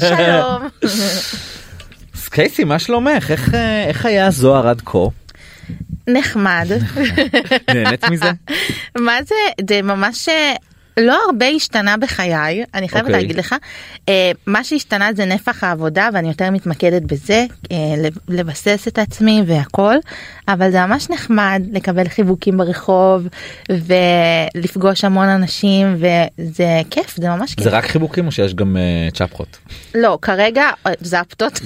[0.00, 0.68] שלום.
[2.14, 4.98] אז קייסי מה שלומך איך אה, איך היה זוהר עד כה
[6.08, 6.68] נחמד.
[7.74, 8.30] נהנית מזה
[9.06, 9.34] מה זה
[9.68, 10.54] זה ממש אה,
[10.96, 12.32] לא הרבה השתנה בחיי
[12.74, 13.20] אני חייבת אוקיי.
[13.20, 13.54] להגיד לך
[14.08, 19.42] אה, מה שהשתנה זה נפח העבודה ואני יותר מתמקדת בזה אה, לב- לבסס את עצמי
[19.46, 19.94] והכל
[20.48, 23.28] אבל זה ממש נחמד לקבל חיבוקים ברחוב
[24.54, 29.08] ולפגוש המון אנשים וזה כיף זה ממש כיף זה רק חיבוקים או שיש גם אה,
[29.14, 29.58] צ'פחות.
[29.94, 31.60] לא כרגע זפטות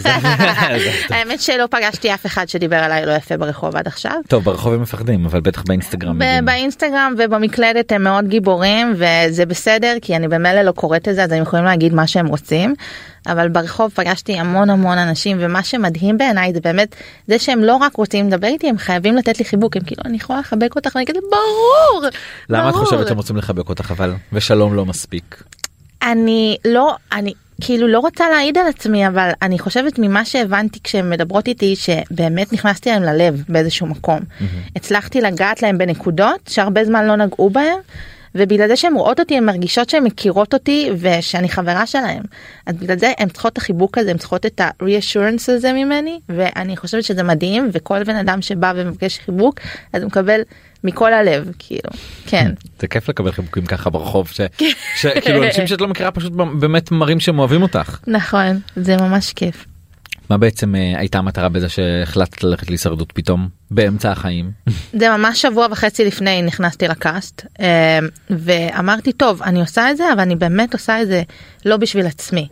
[1.10, 4.12] האמת שלא פגשתי אף אחד שדיבר עליי לא יפה ברחוב עד עכשיו.
[4.28, 6.18] טוב ברחוב הם מפחדים אבל בטח באינסטגרם.
[6.44, 8.94] באינסטגרם ובמקלדת הם מאוד גיבורים
[9.28, 12.26] וזה בסדר כי אני במילא לא קוראת את זה אז הם יכולים להגיד מה שהם
[12.26, 12.74] רוצים.
[13.26, 16.96] אבל ברחוב פגשתי המון המון אנשים ומה שמדהים בעיניי זה באמת
[17.28, 20.16] זה שהם לא רק רוצים לדבר איתי הם חייבים לתת לי חיבוק הם כאילו אני
[20.16, 22.10] יכולה לחבק אותך ואני כזה ברור.
[22.48, 25.42] למה את ברור." חושבת שהם רוצים לחבק אותך אבל ושלום לא מספיק.
[26.02, 31.10] אני לא אני כאילו לא רוצה להעיד על עצמי אבל אני חושבת ממה שהבנתי כשהן
[31.10, 34.20] מדברות איתי שבאמת נכנסתי להם ללב באיזשהו מקום.
[34.76, 37.78] הצלחתי לגעת להם בנקודות שהרבה זמן לא נגעו בהם.
[38.36, 42.22] ובגלל זה שהן רואות אותי הן מרגישות שהן מכירות אותי ושאני חברה שלהם.
[42.66, 46.76] אז בגלל זה הן צריכות את החיבוק הזה, הן צריכות את ה-reassurance הזה ממני ואני
[46.76, 49.60] חושבת שזה מדהים וכל בן אדם שבא ומבקש חיבוק
[49.92, 50.40] אז הוא מקבל
[50.84, 51.90] מכל הלב כאילו
[52.26, 52.52] כן.
[52.80, 54.30] זה כיף לקבל חיבוקים ככה ברחוב
[54.96, 57.98] שכאילו אנשים שאת לא מכירה פשוט באמת מראים שהם אוהבים אותך.
[58.06, 59.66] נכון זה ממש כיף.
[60.30, 64.50] מה בעצם אה, הייתה המטרה בזה שהחלטת ללכת להישרדות פתאום באמצע החיים.
[65.00, 67.98] זה ממש שבוע וחצי לפני נכנסתי לקאסט אה,
[68.30, 71.22] ואמרתי טוב אני עושה את זה אבל אני באמת עושה את זה
[71.64, 72.48] לא בשביל עצמי.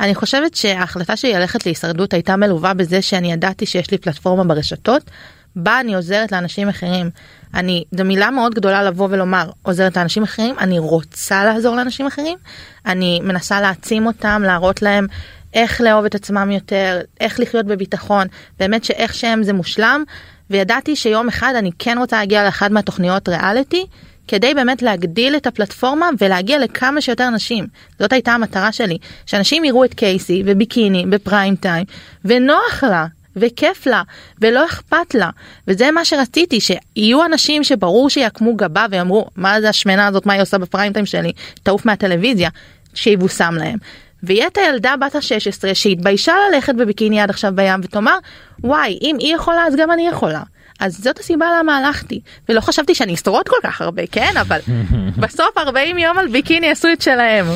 [0.00, 5.10] אני חושבת שההחלטה שלי ללכת להישרדות הייתה מלווה בזה שאני ידעתי שיש לי פלטפורמה ברשתות
[5.56, 7.10] בה אני עוזרת לאנשים אחרים.
[7.54, 12.38] אני זו מילה מאוד גדולה לבוא ולומר עוזרת לאנשים אחרים אני רוצה לעזור לאנשים אחרים
[12.86, 15.06] אני מנסה להעצים אותם להראות להם
[15.54, 18.26] איך לאהוב את עצמם יותר איך לחיות בביטחון
[18.58, 20.04] באמת שאיך שהם זה מושלם
[20.52, 23.86] וידעתי שיום אחד אני כן רוצה להגיע לאחד מהתוכניות ריאליטי
[24.28, 27.66] כדי באמת להגדיל את הפלטפורמה ולהגיע לכמה שיותר אנשים
[27.98, 31.84] זאת הייתה המטרה שלי שאנשים יראו את קייסי וביקיני בפריים טיים
[32.24, 34.02] ונוח לה וכיף לה
[34.40, 35.30] ולא אכפת לה.
[35.68, 40.42] וזה מה שרציתי שיהיו אנשים שברור שיעקמו גבה ויאמרו מה זה השמנה הזאת מה היא
[40.42, 41.32] עושה בפריים טיים שלי?
[41.62, 42.50] תעוף מהטלוויזיה
[42.94, 43.78] שיבושם להם.
[44.22, 48.16] ויהיה את הילדה בת ה-16 שהתביישה ללכת בביקיני עד עכשיו בים ותאמר
[48.60, 50.42] וואי אם היא יכולה אז גם אני יכולה.
[50.80, 54.58] אז זאת הסיבה למה הלכתי ולא חשבתי שאני אשרוד כל כך הרבה כן אבל
[55.22, 57.46] בסוף 40 יום על ביקיני עשו את שלהם.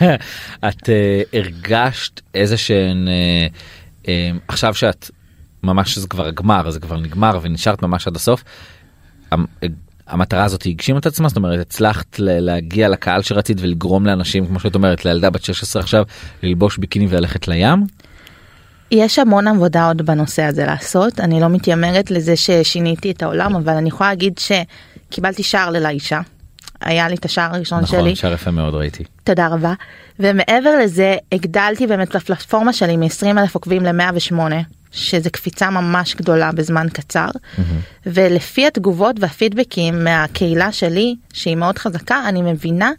[0.68, 3.46] את אה, הרגשת איזה שהן אה,
[4.08, 5.10] אה, עכשיו שאת
[5.62, 8.44] ממש זה כבר הגמר זה כבר נגמר ונשארת ממש עד הסוף.
[10.08, 14.60] המ- המטרה הזאת הגשימה את עצמה זאת אומרת הצלחת להגיע לקהל שרצית ולגרום לאנשים כמו
[14.60, 16.04] שאת אומרת לילדה בת 16 עכשיו
[16.42, 17.86] ללבוש ביקיני וללכת לים.
[18.90, 23.72] יש המון עבודה עוד בנושא הזה לעשות אני לא מתיימרת לזה ששיניתי את העולם אבל
[23.74, 26.20] אני יכולה להגיד שקיבלתי שער ללישה.
[26.80, 27.98] היה לי את השער הראשון שלי.
[27.98, 29.04] נכון שער יפה מאוד ראיתי.
[29.24, 29.72] תודה רבה.
[30.18, 34.34] ומעבר לזה הגדלתי באמת את הפלטפורמה שלי מ-20 אלף עוקבים ל-108
[34.92, 37.28] שזה קפיצה ממש גדולה בזמן קצר.
[38.06, 42.90] ולפי התגובות והפידבקים מהקהילה שלי שהיא מאוד חזקה אני מבינה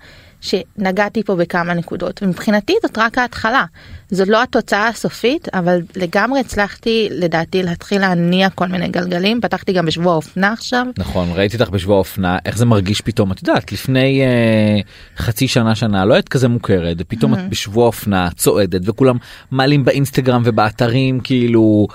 [0.42, 2.24] שנגעתי פה בכמה נקודות.
[2.24, 3.66] ומבחינתי זאת רק ההתחלה.
[4.12, 9.42] זאת לא התוצאה הסופית אבל לגמרי הצלחתי לדעתי להתחיל להניע כל מיני גלגלים.
[9.42, 10.86] פתחתי גם בשבוע האופנה עכשיו.
[10.98, 12.38] נכון ראיתי אותך בשבוע האופנה.
[12.46, 13.32] איך זה מרגיש פתאום?
[13.32, 14.80] את יודעת לפני אה,
[15.18, 19.18] חצי שנה שנה לא היית כזה מוכרת ופתאום את בשבוע האופנה צועדת וכולם
[19.52, 21.88] מעלים באינסטגרם ובאתרים כאילו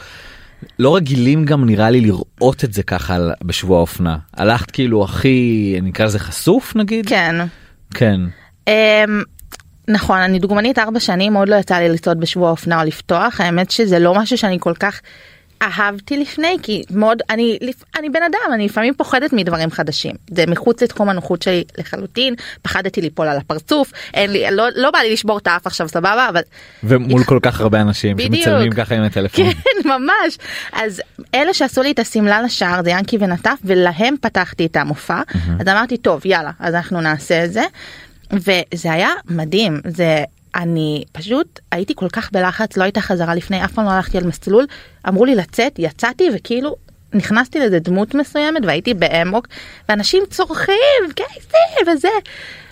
[0.79, 4.17] לא רגילים גם נראה לי לראות את זה ככה בשבוע האופנה.
[4.37, 7.09] הלכת כאילו הכי נקרא לזה חשוף נגיד?
[7.09, 7.37] כן.
[7.95, 8.21] כן.
[8.69, 9.23] אמ,
[9.89, 13.71] נכון, אני דוגמנית ארבע שנים, עוד לא יצא לי לצעוד בשבוע האופנה או לפתוח, האמת
[13.71, 15.01] שזה לא משהו שאני כל כך
[15.63, 17.59] אהבתי לפני, כי מאוד, אני,
[17.99, 20.15] אני בן אדם, אני לפעמים פוחדת מדברים חדשים.
[20.31, 24.99] זה מחוץ לתחום הנוחות שלי לחלוטין, פחדתי ליפול על הפרצוף, אין לי, לא, לא בא
[24.99, 26.41] לי לשבור את האף עכשיו סבבה, אבל
[26.85, 28.35] ומול כל כך הרבה אנשים בדיוק.
[28.35, 29.45] שמצלמים ככה עם הטלפון.
[29.53, 30.39] כן, ממש.
[30.73, 31.03] אז
[31.35, 35.21] אלה שעשו לי את השמלה לשער זה ינקי ונטף ולהם פתחתי את המופע.
[35.61, 37.63] אז אמרתי טוב יאללה אז אנחנו נעשה את זה.
[38.33, 43.73] וזה היה מדהים זה אני פשוט הייתי כל כך בלחץ לא הייתה חזרה לפני אף
[43.73, 44.67] פעם לא הלכתי על מסלול.
[45.09, 46.77] אמרו לי לצאת יצאתי וכאילו.
[47.15, 49.49] נכנסתי לאיזה דמות מסוימת והייתי באמוק
[49.89, 50.75] ואנשים צורכים
[51.15, 52.09] קייסי וזה.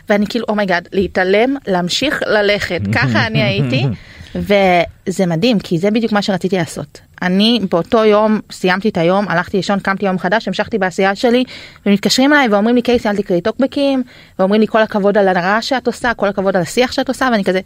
[0.08, 2.80] ואני כאילו oh my god להתעלם להמשיך ללכת.
[2.94, 3.84] ככה אני הייתי
[4.34, 7.00] וזה מדהים כי זה בדיוק מה שרציתי לעשות.
[7.22, 11.44] אני באותו יום סיימתי את היום הלכתי לישון קמתי יום חדש המשכתי בעשייה שלי
[11.86, 14.02] ומתקשרים אליי ואומרים לי קייסי אל תקראי טוקבקים
[14.38, 17.44] ואומרים לי כל הכבוד על הרעש שאת עושה כל הכבוד על השיח שאת עושה ואני
[17.44, 17.60] כזה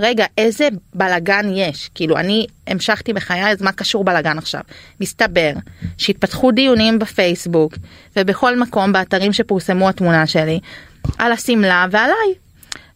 [0.00, 1.90] רגע איזה בלאגן יש?
[1.94, 4.60] כאילו אני המשכתי בחיי אז מה קשור בלאגן עכשיו?
[5.00, 5.52] מסתבר
[5.98, 7.74] שהתפתחו דיונים בפייסבוק
[8.16, 10.60] ובכל מקום באתרים שפורסמו התמונה שלי
[11.18, 12.45] על השמלה ועליי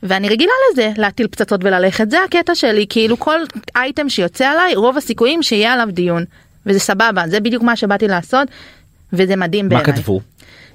[0.02, 3.40] ואני רגילה לזה להטיל פצצות וללכת זה הקטע שלי כאילו כל
[3.76, 6.24] אייטם שיוצא עליי רוב הסיכויים שיהיה עליו דיון
[6.66, 8.48] וזה סבבה זה בדיוק מה שבאתי לעשות
[9.12, 9.94] וזה מדהים מה בעיניי.
[9.94, 10.20] כתבו?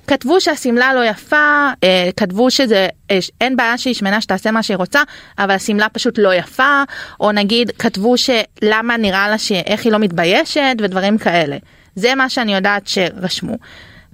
[0.08, 4.78] כתבו שהשמלה לא יפה אה, כתבו שזה אה, אין בעיה שהיא שמנה שתעשה מה שהיא
[4.78, 5.02] רוצה
[5.40, 6.84] אבל השמלה פשוט לא יפה
[7.20, 11.58] או נגיד כתבו שלמה נראה לה שאיך היא לא מתביישת ודברים כאלה
[11.96, 13.58] זה מה שאני יודעת שרשמו.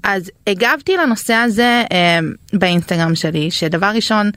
[0.04, 2.19] אז הגבתי לנושא הזה אה,
[2.54, 4.32] באינסטגרם שלי שדבר ראשון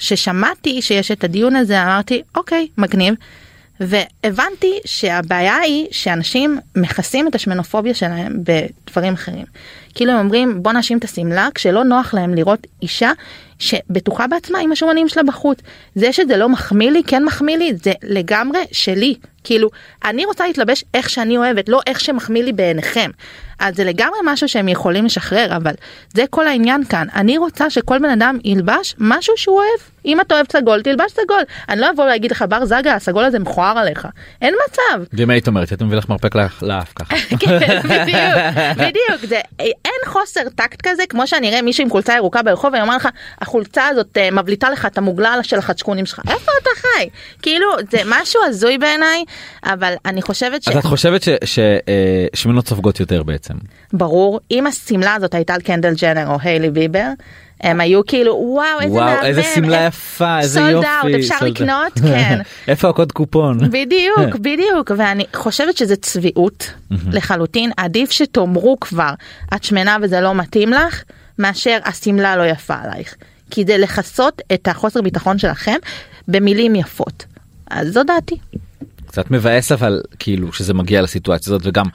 [0.00, 3.14] ששמעתי שיש את הדיון הזה אמרתי אוקיי מגניב.
[3.80, 9.44] והבנתי שהבעיה היא שאנשים מכסים את השמנופוביה שלהם בדברים אחרים.
[9.94, 13.12] כאילו הם אומרים בוא נאשים את השמלה כשלא נוח להם לראות אישה
[13.58, 15.58] שבטוחה בעצמה עם השומנים שלה בחוץ.
[15.94, 19.14] זה שזה לא מחמיא לי כן מחמיא לי זה לגמרי שלי.
[19.44, 19.68] כאילו
[20.04, 23.10] אני רוצה להתלבש איך שאני אוהבת לא איך שמחמיא לי בעיניכם.
[23.58, 25.72] אז זה לגמרי משהו שהם יכולים לשחרר אבל
[26.14, 27.06] זה כל העניין כאן.
[27.14, 29.80] אני רוצה שכל בן אדם ילבש משהו שהוא אוהב.
[30.04, 33.38] אם אתה אוהב סגול תלבש סגול אני לא אבוא להגיד לך בר זגה הסגול הזה
[33.38, 34.08] מכוער עליך.
[34.42, 35.04] אין מצב.
[35.12, 37.14] ואם היית אומרת הייתי מביא לך מרפק לאף- ככה.
[37.40, 42.42] כן, בדיוק, בדיוק, זה, אין חוסר טקט כזה כמו שאני אראה מישהו עם חולצה ירוקה
[42.42, 43.08] ברחוב ואומר לך
[43.40, 46.20] החולצה הזאת אה, מבליטה לך את המוגלל של החדשקונים שלך.
[46.28, 47.08] איפה אתה חי?
[47.42, 49.24] כאילו זה משהו הזוי בעיניי
[49.64, 53.54] אבל אני חושבת אז את חושבת ששמנות סופגות יותר בעצם.
[53.92, 57.08] שברור אם השמלה הזאת הייתה על קנדל ג'נר או היילי ביבר
[57.60, 60.86] הם היו כאילו וואו איזה וואו מהמם איזה שמלה יפה איזה יופי.
[60.86, 61.44] out, אפשר sold.
[61.44, 62.38] לקנות כן
[62.68, 63.58] איפה הקוד קופון?
[63.58, 66.72] בדיוק בדיוק ואני חושבת שזה צביעות
[67.12, 69.14] לחלוטין עדיף שתאמרו כבר
[69.54, 71.02] את שמנה וזה לא מתאים לך
[71.38, 73.14] מאשר השמלה לא יפה עלייך
[73.50, 75.76] כי זה לכסות את החוסר ביטחון שלכם
[76.28, 77.24] במילים יפות.
[77.70, 78.36] אז זו דעתי.
[79.10, 81.86] קצת מבאס אבל כאילו שזה מגיע לסיטואציה הזאת וגם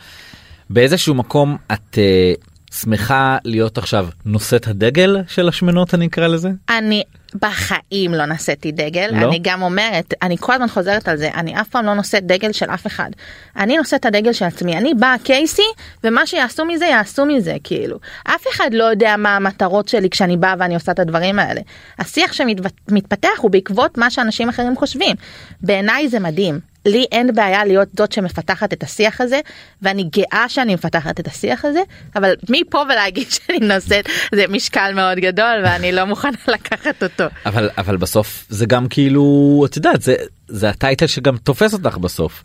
[0.69, 2.34] באיזשהו מקום את אה,
[2.73, 6.49] שמחה להיות עכשיו נושאת הדגל של השמנות אני אקרא לזה.
[6.69, 7.04] אני
[7.41, 9.28] בחיים לא נשאתי דגל לא?
[9.28, 12.51] אני גם אומרת אני כל הזמן חוזרת על זה אני אף פעם לא נושאת דגל
[12.51, 13.10] של אף אחד
[13.58, 15.62] אני נושאת את הדגל של עצמי אני באה קייסי
[16.04, 20.54] ומה שיעשו מזה יעשו מזה כאילו אף אחד לא יודע מה המטרות שלי כשאני באה
[20.60, 21.62] ואני עושה את הדברים האלה
[21.99, 25.15] השיח שמתפתח הוא בעקבות מה שאנשים אחרים חושבים
[25.62, 26.74] בעיניי זה מדהים.
[26.85, 29.39] לי אין בעיה להיות זאת שמפתחת את השיח הזה
[29.81, 31.79] ואני גאה שאני מפתחת את השיח הזה
[32.15, 37.23] אבל מפה ולהגיד שאני נושאת זה משקל מאוד גדול ואני לא מוכנה לקחת אותו.
[37.45, 40.15] אבל אבל בסוף זה גם כאילו את יודעת זה
[40.47, 42.43] זה הטייטל שגם תופס אותך בסוף.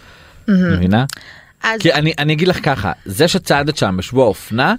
[0.49, 1.05] מבינה?
[1.63, 4.75] אז כי אני אני אגיד לך ככה זה שצעדת שם בשבוע אופנה.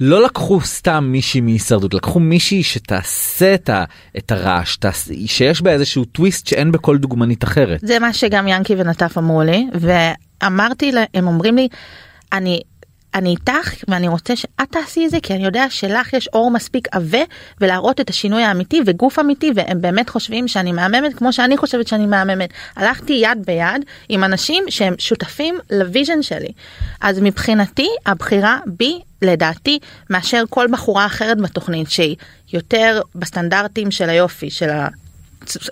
[0.00, 3.84] לא לקחו סתם מישהי מהישרדות לקחו מישהי שתעשה את, ה,
[4.18, 7.80] את הרעש תעש, שיש בה איזשהו טוויסט שאין בכל דוגמנית אחרת.
[7.82, 11.68] זה מה שגם ינקי ונטף אמרו לי ואמרתי להם הם אומרים לי
[12.32, 12.60] אני
[13.14, 16.88] אני איתך ואני רוצה שאת תעשי את זה כי אני יודע שלך יש עור מספיק
[16.92, 17.18] עבה
[17.60, 22.06] ולהראות את השינוי האמיתי וגוף אמיתי והם באמת חושבים שאני מהממת כמו שאני חושבת שאני
[22.06, 22.50] מהממת.
[22.76, 26.52] הלכתי יד ביד עם אנשים שהם שותפים ל vision שלי.
[27.00, 29.78] אז מבחינתי הבחירה בי לדעתי
[30.10, 32.16] מאשר כל בחורה אחרת בתוכנית שהיא
[32.52, 34.88] יותר בסטנדרטים של היופי של ה...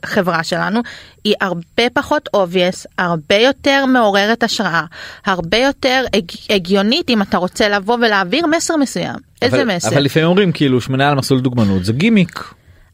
[0.03, 0.81] החברה שלנו
[1.25, 4.85] היא הרבה פחות obvious, הרבה יותר מעוררת השראה,
[5.25, 6.31] הרבה יותר הג...
[6.51, 9.17] הגיונית אם אתה רוצה לבוא ולהעביר מסר מסוים.
[9.43, 9.89] איזה אבל, מסר?
[9.89, 12.45] אבל לפעמים אומרים כאילו שמנה על מסלול דוגמנות זה גימיק.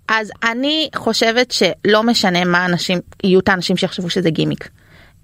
[0.09, 4.69] אז אני חושבת שלא משנה מה אנשים, יהיו את האנשים שיחשבו שזה גימיק.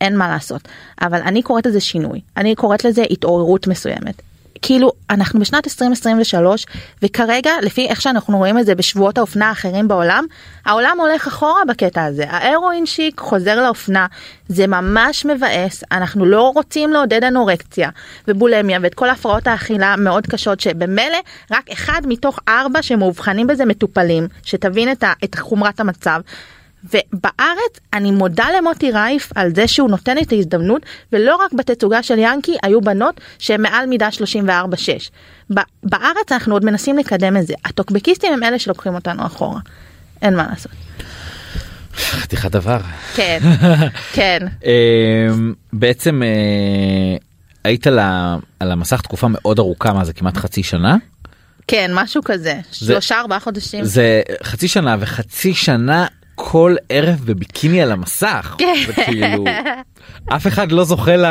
[0.01, 0.69] אין מה לעשות.
[1.03, 4.23] אבל אני קוראת לזה שינוי, אני קוראת לזה התעוררות מסוימת.
[4.67, 6.67] כאילו אנחנו בשנת 2023
[7.03, 10.25] וכרגע לפי איך שאנחנו רואים את זה בשבועות האופנה האחרים בעולם
[10.65, 12.25] העולם הולך אחורה בקטע הזה.
[12.29, 14.07] ההרואין שיק חוזר לאופנה
[14.49, 17.91] זה ממש מבאס אנחנו לא רוצים לעודד אנורקציה
[18.29, 21.19] ובולמיה ואת כל הפרעות האכילה מאוד קשות שבמילא
[21.51, 26.21] רק אחד מתוך ארבע שמאובחנים בזה מטופלים שתבין את, ה, את חומרת המצב
[26.85, 32.19] ובארץ אני מודה למוטי רייף על זה שהוא נותן את ההזדמנות ולא רק בתצוגה של
[32.19, 34.09] ינקי היו בנות שהן מעל מידה
[35.51, 35.51] 34-6.
[35.83, 39.61] בארץ אנחנו עוד מנסים לקדם את זה הטוקבקיסטים הם אלה שלוקחים אותנו אחורה.
[40.23, 40.73] אין מה לעשות.
[41.97, 42.79] חתיכת דבר.
[43.15, 43.39] כן,
[44.17, 44.47] כן.
[44.65, 47.17] אמ, בעצם אה,
[47.65, 47.87] היית
[48.61, 50.97] על המסך תקופה מאוד ארוכה מה זה כמעט חצי שנה.
[51.67, 57.93] כן משהו כזה שלושה ארבעה חודשים זה חצי שנה וחצי שנה כל ערב בביקיני על
[57.93, 58.55] המסך.
[58.59, 58.75] כן.
[58.89, 59.45] וכאילו
[60.37, 61.25] אף אחד לא זוכה ל...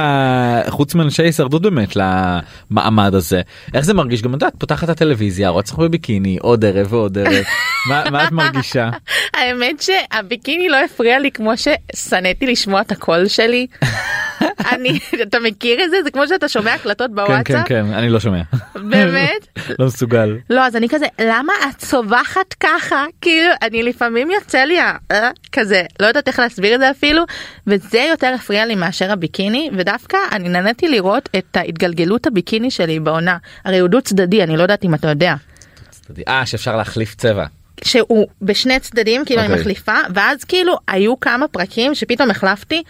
[0.69, 3.41] חוץ מאנשי הישרדות באמת למעמד הזה.
[3.73, 4.21] איך זה מרגיש?
[4.21, 7.43] גם את פותחת את הטלוויזיה רואה אותך בביקיני עוד ערב ועוד ערב.
[7.89, 8.89] מה, מה את מרגישה?
[9.37, 13.67] האמת שהביקיני לא הפריע לי כמו ששנאתי לשמוע את הקול שלי.
[14.71, 15.97] אני אתה מכיר את זה?
[16.03, 17.45] זה כמו שאתה שומע הקלטות כן בוואטסאפ?
[17.67, 18.41] כן כן אני לא שומע.
[18.75, 19.47] באמת?
[19.79, 20.37] לא מסוגל.
[20.49, 23.05] לא אז אני כזה למה את צווחת ככה?
[23.21, 27.23] כאילו אני לפעמים יוצא לי ה- אה, כזה לא יודעת איך להסביר את זה אפילו
[27.67, 33.37] וזה יותר הפריע לי מאשר הביקיני ודווקא אני נהניתי לראות את ההתגלגלות הביקיני שלי בעונה.
[33.65, 35.33] הרי הוא דו צדדי אני לא יודעת אם אתה יודע.
[36.27, 37.45] אה שאפשר להחליף צבע.
[37.83, 39.61] שהוא בשני צדדים כאילו אני אוקיי.
[39.61, 42.83] מחליפה ואז כאילו היו כמה פרקים שפתאום החלפתי.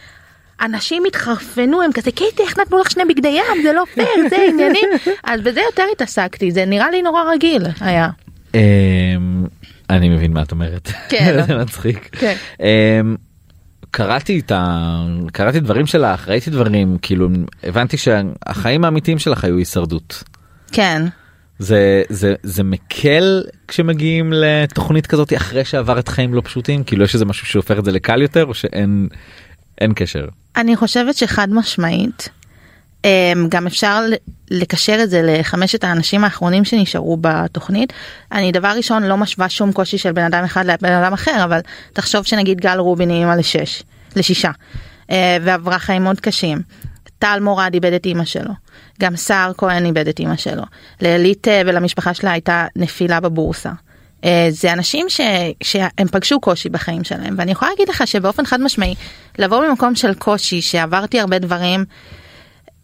[0.63, 4.35] אנשים התחרפנו הם כזה קייטי איך נתנו לך שני בגדי ים זה לא פייר זה
[4.49, 4.89] עניינים
[5.23, 8.09] אז בזה יותר התעסקתי זה נראה לי נורא רגיל היה.
[8.53, 8.59] אמ,
[9.89, 11.41] אני מבין מה את אומרת כן.
[11.47, 12.35] זה מצחיק כן.
[12.59, 13.15] אמ,
[13.91, 15.05] קראתי את ה...
[15.33, 17.29] קראתי דברים שלך ראיתי דברים כאילו
[17.63, 20.23] הבנתי שהחיים האמיתיים שלך היו הישרדות.
[20.71, 21.01] כן.
[21.59, 27.25] זה זה זה מקל כשמגיעים לתוכנית כזאת אחרי שעברת חיים לא פשוטים כאילו יש איזה
[27.25, 29.07] משהו שהופך את זה לקל יותר או שאין
[29.81, 30.27] אין קשר.
[30.55, 32.29] אני חושבת שחד משמעית
[33.05, 34.01] אמ, גם אפשר
[34.51, 37.93] לקשר את זה לחמשת האנשים האחרונים שנשארו בתוכנית.
[38.31, 41.59] אני דבר ראשון לא משווה שום קושי של בן אדם אחד לבן אדם אחר אבל
[41.93, 43.83] תחשוב שנגיד גל רובין היא אימא לשש
[44.15, 44.51] לשישה
[45.11, 46.61] אה, ועברה חיים מאוד קשים.
[47.19, 48.53] טל מורד איבד את אימא שלו,
[48.99, 50.63] גם סער כהן איבד את אימא שלו,
[51.01, 53.71] לעלית אה, ולמשפחה שלה הייתה נפילה בבורסה.
[54.23, 55.21] אה, זה אנשים ש,
[55.63, 58.95] שהם פגשו קושי בחיים שלהם ואני יכולה להגיד לך שבאופן חד משמעי
[59.39, 61.85] לבוא ממקום של קושי שעברתי הרבה דברים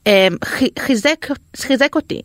[0.08, 1.25] אה, חי- חיזק
[1.58, 2.21] חיזק אותי.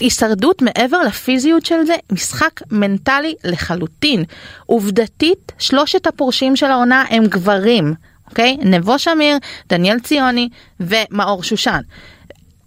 [0.00, 4.24] הישרדות מעבר לפיזיות של זה משחק מנטלי לחלוטין
[4.66, 7.94] עובדתית שלושת הפורשים של העונה הם גברים
[8.30, 9.36] אוקיי נבו שמיר
[9.68, 10.48] דניאל ציוני
[10.80, 11.80] ומאור שושן.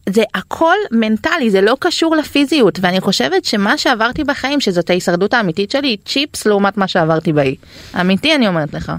[0.10, 5.72] זה הכל מנטלי זה לא קשור לפיזיות ואני חושבת שמה שעברתי בחיים שזאת ההישרדות האמיתית
[5.72, 7.56] שלי צ'יפס לעומת מה שעברתי באי.
[8.02, 8.91] אמיתי אני אומרת לך.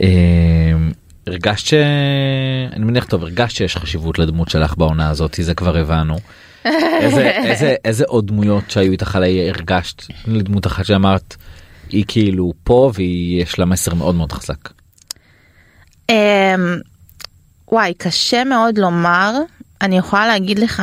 [0.00, 0.92] אמ,
[1.26, 1.74] הרגשת ש...
[2.72, 6.16] אני מניח טוב הרגשת שיש חשיבות לדמות שלך בעונה הזאת זה כבר הבנו.
[6.64, 11.36] איזה, איזה, איזה עוד דמויות שהיו איתך עליי הרגשת לדמות אחת שאמרת
[11.88, 14.68] היא כאילו פה ויש לה מסר מאוד מאוד חזק.
[16.10, 16.14] אמ,
[17.68, 19.32] וואי קשה מאוד לומר
[19.82, 20.82] אני יכולה להגיד לך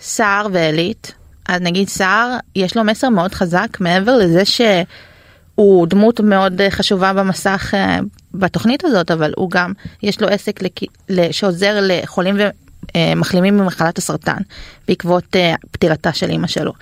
[0.00, 1.12] שסער ועלית
[1.48, 7.12] אז נגיד סער יש לו מסר מאוד חזק מעבר לזה שהוא דמות מאוד אה, חשובה
[7.12, 7.98] במסך אה,
[8.34, 10.60] בתוכנית הזאת אבל הוא גם יש לו עסק
[11.30, 12.36] שעוזר לחולים
[12.96, 14.38] ומחלימים ממחלת הסרטן
[14.88, 16.72] בעקבות אה, פטירתה של אימא שלו.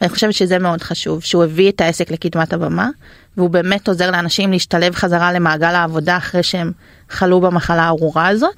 [0.00, 2.88] ואני חושבת שזה מאוד חשוב שהוא הביא את העסק לקדמת הבמה
[3.36, 6.72] והוא באמת עוזר לאנשים להשתלב חזרה למעגל העבודה אחרי שהם
[7.10, 8.56] חלו במחלה הארורה הזאת.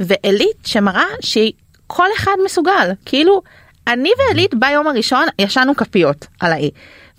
[0.00, 3.42] ועלית שמראה שכל אחד מסוגל כאילו
[3.86, 6.70] אני ועלית ביום הראשון ישנו כפיות על האי.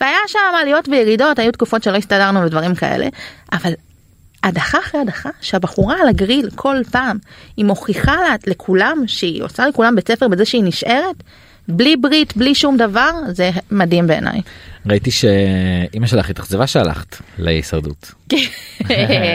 [0.01, 3.07] והיה שם עליות וירידות היו תקופות שלא הסתדרנו ודברים כאלה
[3.51, 3.73] אבל
[4.43, 7.17] הדחה אחרי הדחה שהבחורה על הגריל כל פעם
[7.57, 11.23] היא מוכיחה לה, לכולם שהיא עושה לכולם בית ספר בזה שהיא נשארת
[11.67, 14.41] בלי ברית בלי שום דבר זה מדהים בעיניי.
[14.85, 18.11] ראיתי שאימא שלך התאכזבה שהלכת להישרדות.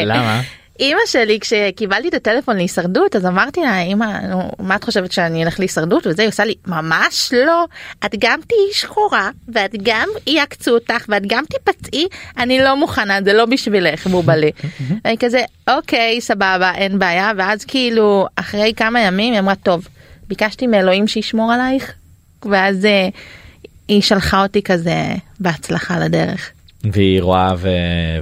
[0.04, 0.40] למה?
[0.80, 5.44] אימא שלי כשקיבלתי את הטלפון להישרדות אז אמרתי לה אמא נו, מה את חושבת שאני
[5.44, 7.64] אלך להישרדות וזה היא עושה לי ממש לא
[8.06, 12.06] את גם תהיי שחורה ואת גם יעקצו אותך ואת גם תיפצעי
[12.38, 14.50] אני לא מוכנה זה לא בשבילך בובלי.
[15.04, 19.88] אני כזה אוקיי סבבה אין בעיה ואז כאילו אחרי כמה ימים היא אמרה טוב
[20.28, 21.92] ביקשתי מאלוהים שישמור עלייך
[22.50, 23.08] ואז אה,
[23.88, 26.50] היא שלחה אותי כזה בהצלחה לדרך.
[26.84, 27.68] והיא רואה ו...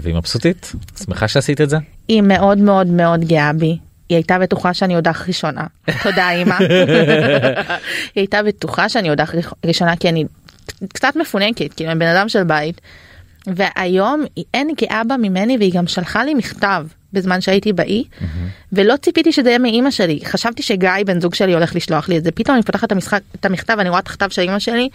[0.00, 0.72] והיא מבסוטית?
[1.04, 1.76] שמחה שעשית את זה?
[2.09, 3.78] היא מאוד מאוד מאוד גאה בי.
[4.09, 5.64] היא הייתה בטוחה שאני הודח ראשונה.
[6.04, 6.56] תודה אמא.
[8.14, 9.34] היא הייתה בטוחה שאני הודח
[9.66, 10.24] ראשונה כי אני
[10.94, 12.80] קצת מפונקת, כאילו אני בן אדם של בית.
[13.46, 18.04] והיום היא אין גאה בה ממני והיא גם שלחה לי מכתב בזמן שהייתי באי
[18.72, 22.24] ולא ציפיתי שזה יהיה מאימא שלי חשבתי שגיא בן זוג שלי הולך לשלוח לי את
[22.24, 24.88] זה פתאום אני פותחת את המשחק את המכתב אני רואה את הכתב של אמא שלי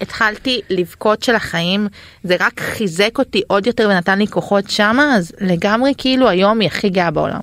[0.00, 1.88] התחלתי לבכות של החיים
[2.24, 6.66] זה רק חיזק אותי עוד יותר ונתן לי כוחות שמה אז לגמרי כאילו היום היא
[6.68, 7.40] הכי גאה בעולם.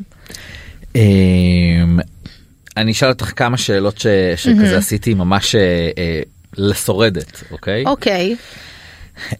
[0.96, 2.00] אמ,
[2.78, 5.62] אני אשאל אותך כמה שאלות ש- שכזה עשיתי ממש אה,
[5.98, 6.22] אה,
[6.58, 7.84] לשורדת אוקיי?
[7.86, 8.36] אוקיי.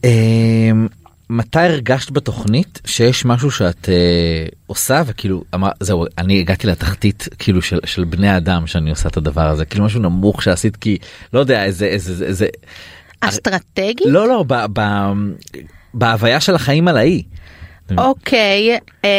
[0.04, 0.88] אמ,
[1.30, 7.62] מתי הרגשת בתוכנית שיש משהו שאת אה, עושה וכאילו אמר זהו אני הגעתי לתחתית כאילו
[7.62, 10.98] של, של בני אדם שאני עושה את הדבר הזה כאילו משהו נמוך שעשית כי
[11.34, 12.48] לא יודע איזה איזה איזה,
[13.30, 14.04] אסטרטגי?
[14.06, 14.82] לא לא ב, ב,
[15.94, 17.24] בהוויה של החיים על האי.
[17.98, 19.10] אוקיי, אמ,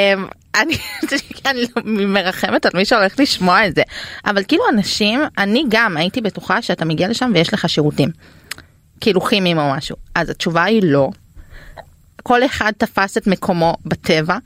[0.55, 0.75] אני
[1.51, 3.83] אני לא מרחמת על מי שהולך לשמוע את זה,
[4.27, 8.09] אבל כאילו אנשים, אני גם הייתי בטוחה שאתה מגיע לשם ויש לך שירותים,
[9.01, 11.11] כאילו כימיים או משהו, אז התשובה היא לא.
[12.23, 14.37] כל אחד תפס את מקומו בטבע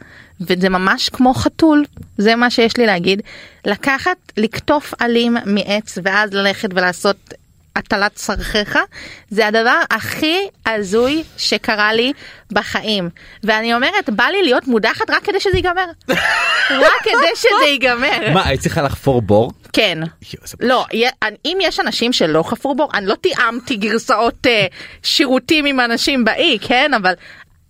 [0.40, 1.84] וזה ממש כמו חתול
[2.18, 3.22] זה מה שיש לי להגיד
[3.64, 7.34] לקחת לקטוף עלים מעץ ואז ללכת ולעשות
[7.76, 8.78] הטלת צרכיך
[9.28, 12.12] זה הדבר הכי הזוי שקרה לי
[12.52, 13.10] בחיים.
[13.44, 15.86] ואני אומרת בא לי להיות מודחת רק כדי שזה ייגמר.
[16.84, 18.32] רק כדי שזה ייגמר.
[18.34, 19.52] מה היית צריכה לחפור בור?
[19.72, 19.98] כן.
[20.60, 20.86] לא
[21.44, 24.66] אם יש אנשים שלא חפרו בו אני לא תיאמתי גרסאות אה,
[25.02, 26.94] שירותים עם אנשים באי כן?
[26.94, 27.12] אבל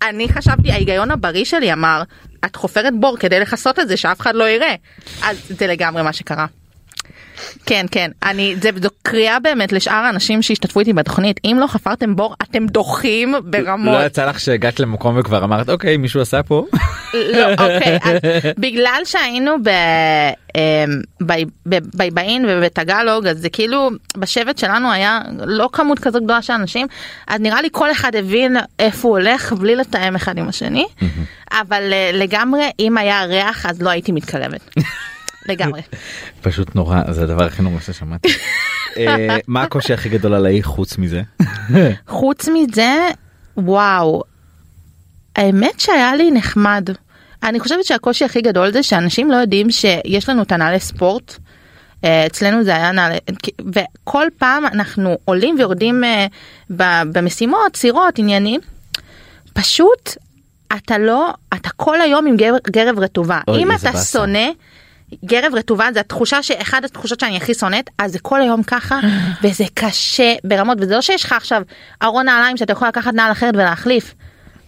[0.03, 2.03] אני חשבתי ההיגיון הבריא שלי אמר
[2.45, 4.75] את חופרת בור כדי לכסות את זה שאף אחד לא יראה.
[5.23, 6.47] אז זה לגמרי מה שקרה.
[7.67, 8.11] כן כן.
[8.23, 8.71] אני זה
[9.03, 11.41] קריאה באמת לשאר האנשים שהשתתפו איתי בתוכנית.
[11.45, 13.95] אם לא חפרתם בור אתם דוחים ברמות.
[13.95, 16.67] לא יצא לך שהגעת למקום וכבר אמרת אוקיי מישהו עשה פה?
[17.15, 18.19] לא, אוקיי, אז
[18.59, 19.69] בגלל שהיינו ב...
[20.57, 26.43] אמ, ב- ב- בבאין ובטגלוג אז זה כאילו בשבט שלנו היה לא כמות כזאת גדולה
[26.43, 26.87] של אנשים.
[27.27, 30.87] אז נראה לי כל אחד הבין איפה הוא הולך בלי לתאם אחד עם השני.
[31.53, 34.75] אבל אה, לגמרי אם היה ריח אז לא הייתי מתקרבת.
[35.49, 35.81] לגמרי.
[36.43, 38.29] פשוט נורא זה הדבר הכי נורא ששמעתי.
[38.97, 41.23] אה, מה הקושי הכי גדול על האי חוץ מזה?
[42.07, 43.09] חוץ מזה
[43.57, 44.23] וואו
[45.37, 46.91] האמת שהיה לי נחמד.
[47.43, 51.39] אני חושבת שהקושי הכי גדול זה שאנשים לא יודעים שיש לנו את הנעלי ספורט.
[52.05, 53.19] אה, אצלנו זה היה נעלי
[53.75, 56.27] וכל פעם אנחנו עולים ויורדים אה,
[57.13, 58.61] במשימות סירות עניינים.
[59.53, 60.17] פשוט
[60.77, 62.37] אתה לא אתה כל היום עם
[62.71, 63.99] גרב, רטובה אם אתה.
[63.99, 64.49] שונא.
[65.25, 69.01] גרב רטובה זה התחושה שאחד התחושות שאני הכי שונאת אז זה כל היום ככה
[69.43, 71.63] וזה קשה ברמות וזה לא שיש לך עכשיו
[72.03, 74.15] ארון נעליים שאתה יכול לקחת נעל אחרת ולהחליף.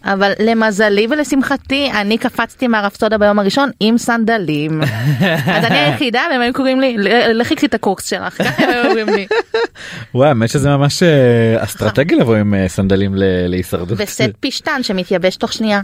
[0.05, 4.82] אבל למזלי ולשמחתי אני קפצתי מהרפסודה ביום הראשון עם סנדלים.
[5.55, 8.38] אז אני היחידה והם היו קוראים לי "ל- לכי קחי את הקורס שלך.
[8.43, 9.26] ככה הם היו אומרים לי.
[10.14, 13.12] וואי האמת שזה ממש אה, אסטרטגי לבוא עם אה, סנדלים
[13.49, 13.99] להישרדות.
[14.01, 15.80] וסט פשטן שמתייבש תוך שנייה.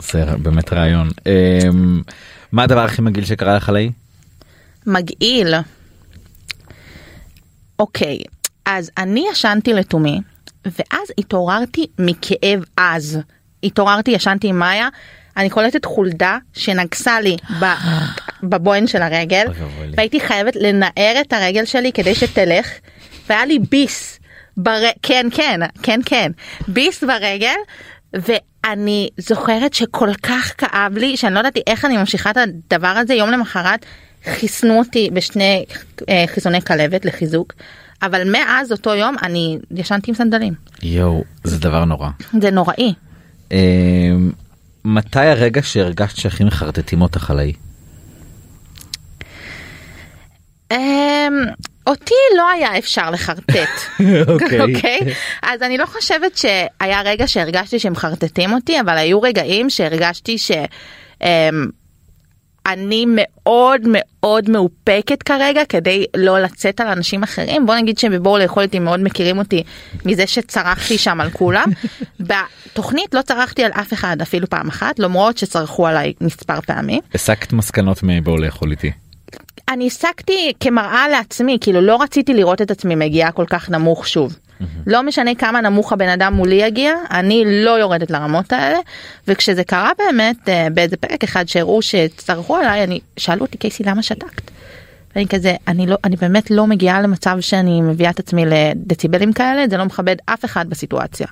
[0.00, 1.08] זה באמת רעיון.
[2.52, 3.90] מה הדבר הכי מגעיל שקרה לך על האי?
[4.86, 5.54] מגעיל.
[7.78, 8.18] אוקיי,
[8.66, 10.20] אז אני ישנתי לתומי,
[10.64, 13.18] ואז התעוררתי מכאב עז.
[13.64, 14.88] התעוררתי, ישנתי עם מאיה,
[15.36, 17.64] אני קולטת חולדה שנגסה לי ב-
[18.50, 19.46] בבוהן של הרגל.
[19.96, 22.68] והייתי חייבת לנער את הרגל שלי כדי שתלך,
[23.28, 24.20] והיה לי ביס.
[24.56, 24.80] בר...
[25.02, 26.32] כן כן כן כן
[26.68, 27.56] ביס ברגל
[28.66, 33.14] ואני זוכרת שכל כך כאב לי שאני לא ידעתי איך אני ממשיכה את הדבר הזה
[33.14, 33.86] יום למחרת
[34.24, 35.64] חיסנו אותי בשני
[36.08, 37.52] אה, חיסוני כלבת לחיזוק
[38.02, 42.08] אבל מאז אותו יום אני ישנתי עם סנדלים יואו זה דבר נורא.
[42.40, 42.94] זה נוראי
[43.52, 44.30] אמ,
[44.84, 47.52] מתי הרגע שהרגשת שהכי מחרטטים אותך על האי?
[51.90, 54.00] אותי לא היה אפשר לחרטט.
[54.28, 54.60] אוקיי.
[54.60, 55.00] אוקיי?
[55.42, 60.50] אז אני לא חושבת שהיה רגע שהרגשתי שמחרטטים אותי, אבל היו רגעים שהרגשתי ש...
[61.22, 61.66] אמ,
[62.66, 68.62] אני מאוד מאוד מאופקת כרגע כדי לא לצאת על אנשים אחרים בוא נגיד שבבואו לאכול
[68.62, 69.62] איתי מאוד מכירים אותי
[70.04, 71.68] מזה שצרחתי שם על כולם
[72.28, 77.52] בתוכנית לא צרחתי על אף אחד אפילו פעם אחת למרות שצרחו עליי מספר פעמים הסקת
[77.52, 78.90] מסקנות מבואו לאכול איתי.
[79.70, 84.36] אני הסקתי כמראה לעצמי כאילו לא רציתי לראות את עצמי מגיעה כל כך נמוך שוב.
[84.86, 88.78] לא משנה כמה נמוך הבן אדם מולי יגיע אני לא יורדת לרמות האלה
[89.28, 94.02] וכשזה קרה באמת אה, באיזה פרק אחד שהראו שצרחו עליי אני שאלו אותי קייסי למה
[94.02, 94.50] שתקת.
[95.16, 99.68] ואני כזה אני לא אני באמת לא מגיעה למצב שאני מביאה את עצמי לדציבלים כאלה
[99.70, 101.26] זה לא מכבד אף אחד בסיטואציה.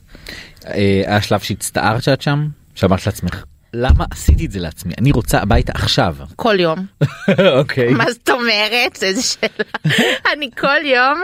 [0.66, 2.48] אה, היה שלב שהצטערת שאת שם?
[2.74, 3.44] שאמרת לעצמך
[3.74, 6.86] למה עשיתי את זה לעצמי אני רוצה הביתה עכשיו כל יום.
[7.58, 9.02] אוקיי מה זאת אומרת?
[9.02, 9.94] איזה שאלה.
[10.32, 11.22] אני כל יום,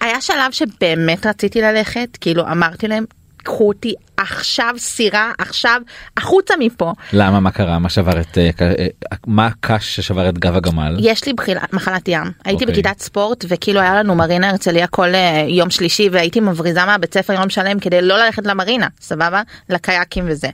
[0.00, 3.04] היה שלב שבאמת רציתי ללכת, כאילו אמרתי להם,
[3.44, 5.80] קחו אותי עכשיו סירה, עכשיו,
[6.16, 6.92] החוצה מפה.
[7.12, 8.86] למה מה קרה מה שבר את אה, אה,
[9.26, 12.22] מה הקש ששבר את גב הגמל יש לי בחילה, מחלת ים.
[12.44, 12.82] הייתי אוקיי.
[12.82, 17.32] בכיתת ספורט וכאילו היה לנו מרינה הרצליה כל אה, יום שלישי והייתי מבריזה מהבית ספר
[17.32, 19.42] יום שלם כדי לא ללכת למרינה, סבבה?
[19.68, 20.48] לקייקים וזה.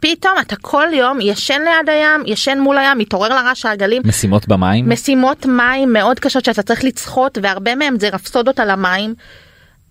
[0.00, 4.02] פתאום אתה כל יום ישן ליד הים, ישן מול הים, מתעורר לרעש העגלים.
[4.04, 9.14] משימות במים משימות מים מאוד קשות שאתה צריך לצחות והרבה מהם זה רפסודות על המים.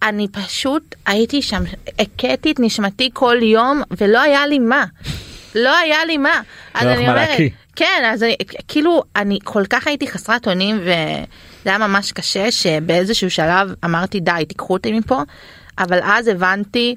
[0.03, 1.63] אני פשוט הייתי שם,
[1.99, 4.85] הכיתי את נשמתי כל יום ולא היה לי מה.
[5.55, 6.41] לא היה לי מה.
[6.73, 7.49] אז לא לך אני אומרת, להקיא.
[7.75, 8.35] כן, אז אני,
[8.67, 14.45] כאילו אני כל כך הייתי חסרת אונים וזה היה ממש קשה שבאיזשהו שלב אמרתי די
[14.47, 15.21] תיקחו אותי מפה
[15.79, 16.95] אבל אז הבנתי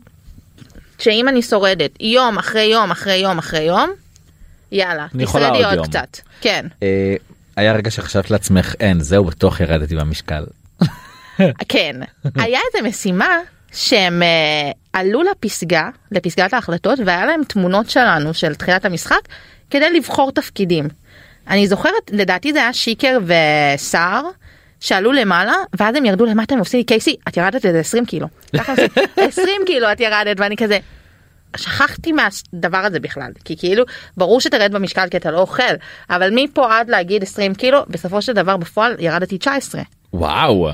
[0.99, 3.91] שאם אני שורדת יום אחרי יום אחרי יום אחרי יום
[4.73, 5.89] יאללה תשרדי עוד עוד.
[5.89, 7.15] קצת כן אה,
[7.57, 10.45] היה רגע שחשבת לעצמך אין זהו בטוח ירדתי במשקל
[11.69, 11.97] כן,
[12.35, 13.39] היה איזה משימה
[13.73, 19.21] שהם אה, עלו לפסגה, לפסגת ההחלטות, והיה להם תמונות שלנו של תחילת המשחק
[19.71, 20.89] כדי לבחור תפקידים.
[21.49, 24.23] אני זוכרת, לדעתי זה היה שיקר וסער.
[24.81, 28.27] שעלו למעלה ואז הם ירדו למטה הם עושים לי קייסי את ירדת איזה 20 קילו.
[28.59, 30.79] ככה עושים, 20 קילו את ירדת ואני כזה
[31.57, 33.85] שכחתי מהדבר הזה בכלל כי כאילו
[34.17, 35.63] ברור שתרד במשקל כי אתה לא אוכל
[36.11, 39.83] אבל מפה עד להגיד 20 קילו בסופו של דבר בפועל ירדתי 19.
[40.13, 40.69] וואו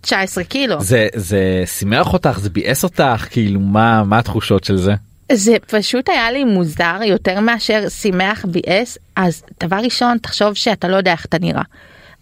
[0.00, 0.80] 19 קילו.
[0.80, 4.94] זה זה שימח אותך זה ביאס אותך כאילו מה מה התחושות של זה.
[5.32, 10.96] זה פשוט היה לי מוזר יותר מאשר שימח ביאס אז דבר ראשון תחשוב שאתה לא
[10.96, 11.62] יודע איך אתה נראה.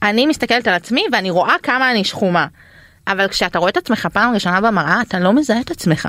[0.03, 2.47] אני מסתכלת על עצמי ואני רואה כמה אני שחומה.
[3.07, 6.09] אבל כשאתה רואה את עצמך פעם ראשונה במראה אתה לא מזהה את עצמך.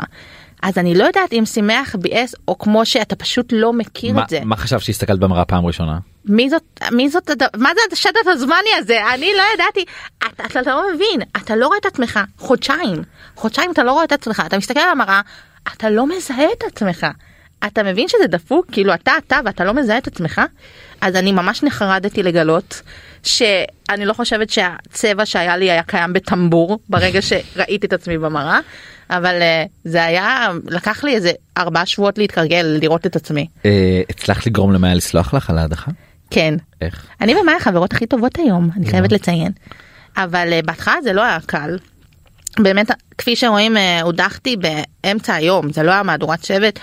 [0.62, 4.30] אז אני לא יודעת אם שימח ביאס או כמו שאתה פשוט לא מכיר מה, את
[4.30, 4.39] זה.
[4.44, 6.00] מה חשבת שהסתכלת במראה פעם ראשונה?
[6.26, 9.86] מי זאת מי זאת מה זה השטף הזמני הזה אני לא ידעתי
[10.18, 13.04] אתה, אתה לא מבין אתה לא רואה את עצמך חודשיים
[13.36, 15.22] חודשיים אתה לא רואה את עצמך אתה מסתכל על המראה
[15.74, 17.08] אתה לא מזהה את עצמך
[17.68, 20.41] אתה מבין שזה דפוק כאילו אתה אתה ואתה לא מזהה את עצמך
[21.01, 22.82] אז אני ממש נחרדתי לגלות
[23.24, 28.59] שאני לא חושבת שהצבע שהיה לי היה קיים בטמבור ברגע שראיתי את עצמי במראה
[29.09, 34.45] אבל אה, זה היה לקח לי איזה ארבעה שבועות להתרגל לראות את עצמי אה, הצלחת
[34.45, 35.91] לגרום למאיה לסלוח לך על ההדחה?
[36.30, 37.07] כן איך?
[37.22, 39.51] אני ומאיה החברות הכי טובות היום, אני חייבת לציין.
[40.18, 41.78] אבל אה, בהתחלה זה לא היה קל.
[42.59, 46.80] באמת, כפי שרואים, הודחתי באמצע היום, זה לא היה מהדורת שבט.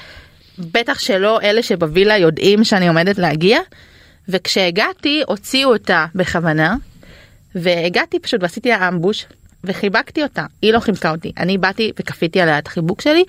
[0.75, 3.59] בטח שלא אלה שבווילה יודעים שאני עומדת להגיע.
[4.29, 6.77] וכשהגעתי, הוציאו אותה בכוונה.
[7.55, 9.27] והגעתי פשוט ועשיתי לה אמבוש
[9.65, 10.45] וחיבקתי אותה.
[10.63, 13.25] היא לא חיבקה אותי, אני באתי וכפיתי עליה את החיבוק שלי.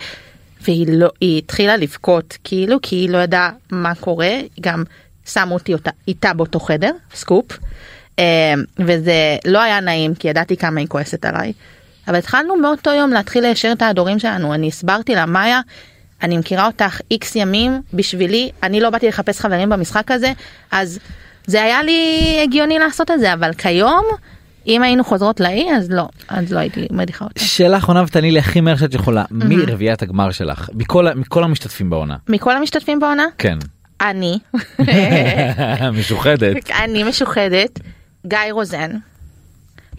[0.61, 4.83] והיא לא, היא התחילה לבכות כאילו כי היא לא ידעה מה קורה, גם
[5.25, 7.59] שמו אותי אותה, איתה באותו חדר, סקופ,
[8.19, 11.53] אה, וזה לא היה נעים כי ידעתי כמה היא כועסת עליי,
[12.07, 15.61] אבל התחלנו מאותו יום להתחיל ליישר את ההדורים שלנו, אני הסברתי לה מאיה,
[16.23, 20.31] אני מכירה אותך איקס ימים בשבילי, אני לא באתי לחפש חברים במשחק הזה,
[20.71, 20.99] אז
[21.47, 24.05] זה היה לי הגיוני לעשות את זה, אבל כיום,
[24.67, 27.39] אם היינו חוזרות לאי אז לא, אז לא הייתי מדיחה אותה.
[27.39, 29.23] שאלה אחרונה ותעני לי הכי מהר שאת יכולה.
[29.31, 30.69] מי רביעיית הגמר שלך?
[30.73, 32.15] מכל מכל המשתתפים בעונה.
[32.29, 33.57] מכל המשתתפים בעונה, כן.
[34.01, 34.39] אני,
[35.99, 36.71] משוחדת.
[36.83, 37.79] אני משוחדת,
[38.27, 38.91] גיא רוזן,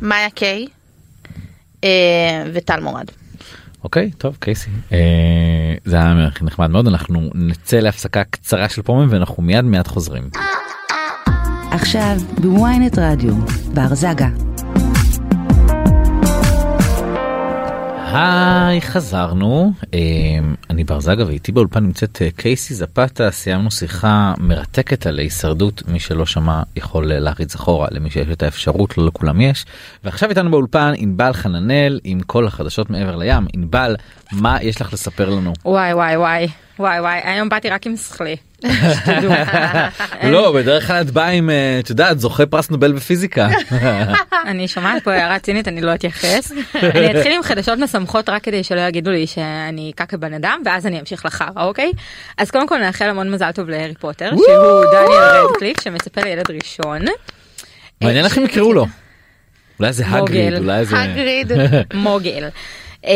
[0.01, 0.67] מאיה קיי
[1.85, 1.91] אה,
[2.53, 3.07] וטל מורד.
[3.85, 9.43] אוקיי טוב קייסי אה, זה היה נחמד מאוד אנחנו נצא להפסקה קצרה של פרומים ואנחנו
[9.43, 10.31] מיד מיד חוזרים.
[11.71, 13.35] עכשיו בוויינט רדיו,
[13.75, 14.52] בר זגה.
[18.15, 19.73] היי חזרנו.
[19.95, 19.99] אה,
[20.71, 26.01] אני בר זגה ואיתי באולפן נמצאת אה, קייסי זפתה סיימנו שיחה מרתקת על הישרדות מי
[26.01, 29.65] שלא שמע יכול אה, להריץ אחורה למי שיש את האפשרות לא לכולם יש.
[30.05, 33.47] ועכשיו איתנו באולפן ענבל חננאל עם כל החדשות מעבר לים.
[33.53, 33.97] ענבל
[34.33, 35.53] מה יש לך לספר לנו?
[35.65, 36.49] וואי וואי וואי.
[36.79, 37.21] וואי וואי.
[37.25, 38.37] היום באתי רק עם שכלי.
[40.33, 43.49] לא בדרך כלל את באה עם אה, את יודעת זוכה פרס נובל בפיזיקה
[44.51, 46.53] אני שומעת פה הערה צינית אני לא אתייחס.
[46.75, 50.87] אני אתחיל עם חדשות משמחות רק כדי שלא יגידו לי שאני קקה בן אדם ואז
[50.87, 51.93] אני אמשיך לחרא אוקיי
[52.39, 57.03] אז קודם כל נאחל המון מזל טוב להארי פוטר שהוא דניאל רדקליף שמצפה לילד ראשון.
[58.01, 58.87] מעניין איך הם יקראו לו.
[59.79, 60.05] אולי זה.
[60.07, 61.53] הגריד אולי זה הגריד.
[61.95, 62.49] מוגל.
[63.03, 63.07] Um,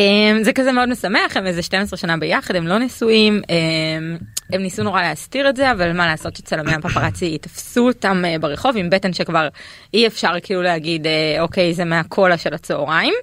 [0.43, 4.83] זה כזה מאוד משמח הם איזה 12 שנה ביחד הם לא נשואים um, הם ניסו
[4.83, 9.13] נורא להסתיר את זה אבל מה לעשות שצלמי הפפרצי תפסו אותם uh, ברחוב עם בטן
[9.13, 9.49] שכבר
[9.95, 13.15] אי אפשר כאילו להגיד uh, אוקיי זה מהקולה של הצהריים.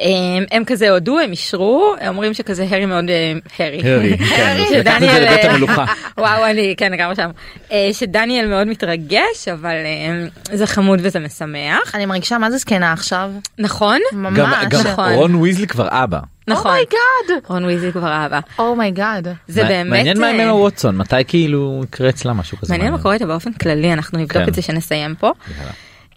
[0.00, 4.24] הם, הם כזה הודו הם אישרו הם אומרים שכזה הארי מאוד אה, הארי הארי, כן,
[4.24, 5.84] לקחת את זה שדניאל לבית אה, המלוכה.
[6.18, 7.30] וואו אני כן לגמרי שם
[7.72, 12.92] אה, שדניאל מאוד מתרגש אבל אה, זה חמוד וזה משמח אני מרגישה מה זה זקנה
[12.92, 13.30] עכשיו.
[13.58, 14.38] נכון ממש.
[14.38, 15.12] גם גם נכון.
[15.12, 16.18] רון ויזלי כבר אבא.
[16.52, 17.44] נכון oh my god.
[17.48, 19.28] רון ויזלי כבר אבא oh my god.
[19.48, 22.72] זה מע- באמת מעניין מה אה, עם אמה ווטסון מתי כאילו יקרה אצלה משהו כזה.
[22.74, 24.48] מעניין מה קורה איתה באופן כללי אנחנו נבדוק כן.
[24.48, 25.32] את זה שנסיים פה.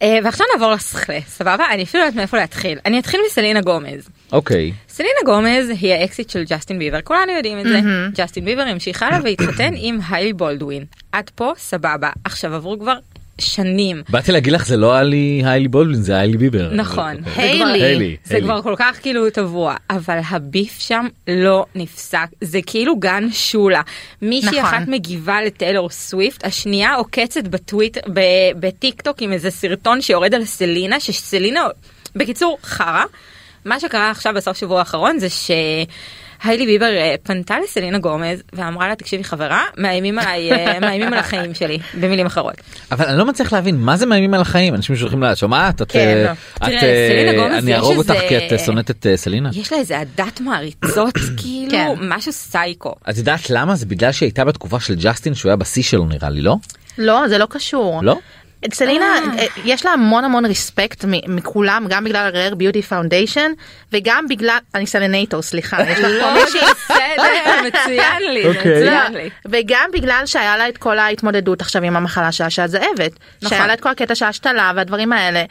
[0.01, 4.09] אה, ועכשיו נעבור לסכלה סבבה אני אפילו לא יודעת מאיפה להתחיל אני אתחיל מסלינה גומז.
[4.31, 4.71] אוקיי.
[4.89, 7.79] סלינה גומז היא האקסית של ג'סטין ביבר כולנו יודעים את זה
[8.15, 12.95] ג'סטין ביבר המשיך הלאה והתחתן עם היילי בולדווין עד פה סבבה עכשיו עברו כבר
[13.41, 16.69] שנים באתי להגיד לך זה לא היילי היילי בולדווין זה היילי ביבר.
[16.73, 17.33] נכון אוקיי.
[17.35, 17.57] זה היילי.
[17.59, 18.47] כבר- היילי, זה היילי.
[18.47, 23.81] כבר כל כך כאילו טבוע אבל הביף שם לא נפסק זה כאילו גן שולה
[24.21, 24.61] מישהי נכון.
[24.73, 28.19] אחת מגיבה לטיילור סוויפט השנייה עוקצת בטוויטר ב-
[28.59, 31.61] בטיק טוק עם איזה סרטון שיורד על סלינה שסלינה
[32.15, 33.03] בקיצור חרא
[33.65, 38.95] מה שקרה עכשיו בסוף שבוע האחרון זה שהיילי ביבר אה, פנתה לסלינה גומז ואמרה לה
[38.95, 42.53] תקשיבי חברה מאיימים עליי אה, מאיימים על החיים שלי במילים אחרות.
[42.91, 45.91] אבל אני לא מצליח להבין מה זה מאיימים על החיים אנשים שולחים לה שומעת את
[45.91, 46.23] כן, אה,
[47.33, 47.47] לא.
[47.47, 49.49] אני יש אהרוג אותך כי את שונאת את סלינה.
[49.53, 51.95] יש לה איזה עדת מעריצות כאילו כן.
[52.01, 52.95] משהו סייקו.
[53.09, 56.29] את יודעת למה זה בגלל שהיא הייתה בתקופה של ג'סטין שהוא היה בשיא שלו נראה
[56.29, 56.55] לי לא?
[56.97, 57.99] לא זה לא קשור.
[58.03, 58.17] לא?
[58.73, 59.39] סלינה אה.
[59.39, 63.51] אה, יש לה המון המון respect מ- מכולם גם בגלל Rare Beauty foundation
[63.93, 68.81] וגם בגלל אני Selenator סליחה יש לך פה מישהי בסדר, מצוין לי, אוקיי.
[68.81, 69.29] מצוין לי.
[69.45, 73.11] וגם בגלל שהיה לה את כל ההתמודדות עכשיו עם המחלה שלה של הזאבת.
[73.41, 73.49] נכון.
[73.49, 75.43] שהיה לה את כל הקטע של ההשתלה והדברים האלה.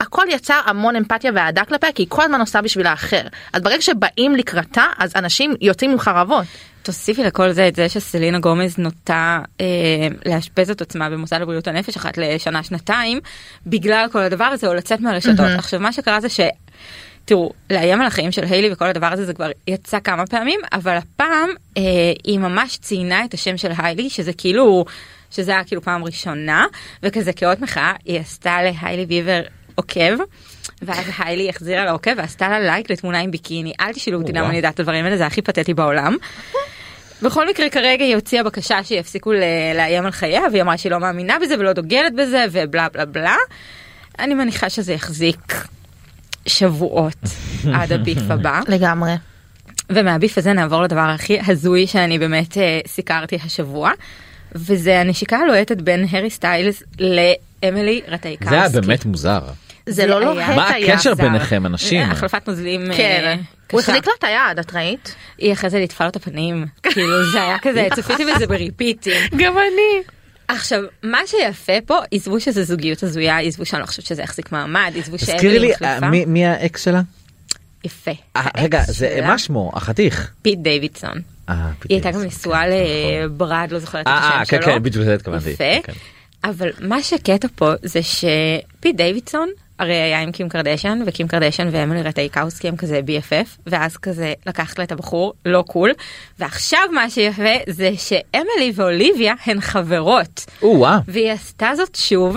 [0.00, 3.22] הכל יצר המון אמפתיה ואהדה כלפיה כי היא כל הזמן עושה בשביל האחר.
[3.52, 6.44] אז ברגע שבאים לקראתה אז אנשים יוצאים עם חרבות.
[6.86, 9.66] תוסיפי לכל זה את זה שסלינה גומז נוטה אה,
[10.26, 13.20] לאשפז את עצמה במוסד לבריאות הנפש אחת לשנה שנתיים
[13.66, 15.40] בגלל כל הדבר הזה או לצאת מהרשתות.
[15.58, 16.40] עכשיו מה שקרה זה ש...
[17.24, 20.96] תראו, לאיים על החיים של היילי וכל הדבר הזה זה כבר יצא כמה פעמים, אבל
[20.96, 21.82] הפעם אה,
[22.24, 24.84] היא ממש ציינה את השם של היילי, שזה כאילו,
[25.30, 26.66] שזה היה כאילו פעם ראשונה,
[27.02, 29.42] וכזה כאות מחאה, היא עשתה להיילי ביבר
[29.74, 30.18] עוקב.
[30.82, 34.48] ואז היילי החזירה לה עוקב ועשתה לה לייק לתמונה עם ביקיני אל תשאלו אותי למה.
[34.48, 36.16] אני יודעת את הדברים האלה זה הכי פתטי בעולם.
[37.22, 39.32] בכל מקרה כרגע היא הוציאה בקשה שיפסיקו
[39.74, 43.36] לאיים על חייה והיא אמרה שהיא לא מאמינה בזה ולא דוגלת בזה ובלה בלה בלה.
[44.18, 45.54] אני מניחה שזה יחזיק
[46.46, 47.18] שבועות
[47.74, 49.12] עד הביף הבא לגמרי.
[49.90, 53.90] ומהביף הזה נעבור לדבר הכי הזוי שאני באמת אה, סיקרתי השבוע
[54.54, 58.54] וזה הנשיקה הלוהטת בין הארי סטיילס לאמילי רטייקאוסקי.
[58.54, 59.40] זה היה באמת מוזר.
[59.88, 60.68] זה לא היה- לוהט מה.
[60.68, 61.22] הקשר זר.
[61.22, 62.10] ביניכם אנשים?
[62.10, 63.38] החלפת נוזלים אה, כן.
[63.72, 63.80] הוא.
[63.80, 65.14] החזיק לה את היד את ראית?
[65.38, 68.92] היא אחרי זה ליטפה לו את הפנים כאילו זה היה כזה צפיתי בזה ב repeat
[68.92, 69.12] ים.
[69.36, 70.02] גם אני.
[70.48, 74.92] עכשיו מה שיפה פה עזבו שזה זוגיות הזויה עזבו שאני לא חושבת שזה יחזיק מעמד
[74.98, 75.86] עזבו תזכירי שאמילי לי מחליפה.
[76.06, 77.00] אה, מי- מי האקס שלה?
[77.84, 78.10] יפה.
[78.36, 80.30] אה, רגע זה מה שמו החתיך.
[80.42, 81.20] פיט דיווידסון.
[81.48, 81.56] היא
[81.88, 84.72] הייתה גם נשואה לברד לא זוכרת את השם כן שלו.
[84.74, 85.50] כן בדיוק לזה התכוונתי.
[85.50, 85.64] יפה.
[85.84, 85.92] כן.
[86.44, 89.48] אבל מה שקטע פה זה שפיט דיווידסון
[89.78, 94.78] הרי היה עם קים קרדשן וקים קרדשן ואמילי רטייקאוסקי הם כזה BFF ואז כזה לקחת
[94.78, 95.92] לה את הבחור לא cool
[96.38, 100.98] ועכשיו מה שיפה זה שאמילי ואוליביה הן חברות או-אה.
[101.08, 102.36] והיא עשתה זאת שוב.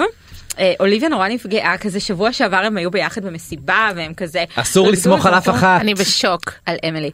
[0.59, 5.25] אה, אוליביה נורא נפגעה כזה שבוע שעבר הם היו ביחד במסיבה והם כזה אסור לסמוך
[5.25, 5.81] על אף אחת.
[5.81, 6.53] אני בשוק.
[6.65, 7.11] על אמילי.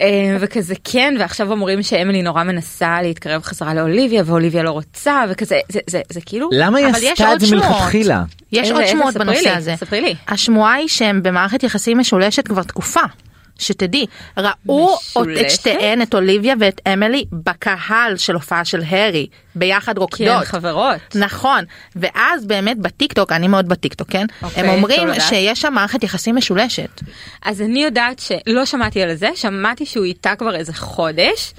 [0.00, 5.60] אה, וכזה כן ועכשיו אומרים שאמילי נורא מנסה להתקרב חזרה לאוליביה ואוליביה לא רוצה וכזה
[5.68, 7.56] זה זה זה כאילו למה היא עשתה את זה.
[7.56, 8.24] מלכתחילה?
[8.52, 8.86] יש עוד?
[8.86, 9.74] שמועות בנושא לי, הזה.
[9.76, 10.14] ספרי לי.
[10.28, 13.00] השמועה היא שהם במערכת יחסים משולשת כבר תקופה.
[13.58, 14.06] שתדעי,
[14.36, 15.50] ראו את משולשת?
[15.50, 20.02] שתיהן, את אוליביה ואת אמילי, בקהל של הופעה של הרי, ביחד כי הן
[20.32, 20.44] רוקדות.
[20.44, 21.00] חברות.
[21.14, 21.64] נכון,
[21.96, 24.26] ואז באמת בטיקטוק, אני מאוד בטיקטוק, כן?
[24.42, 25.08] אוקיי, הם אומרים.
[25.20, 27.00] שיש שם מערכת יחסים משולשת.
[27.42, 31.54] אז אני יודעת שלא שמעתי על זה שמעתי שהוא איתה כבר איזה חודש.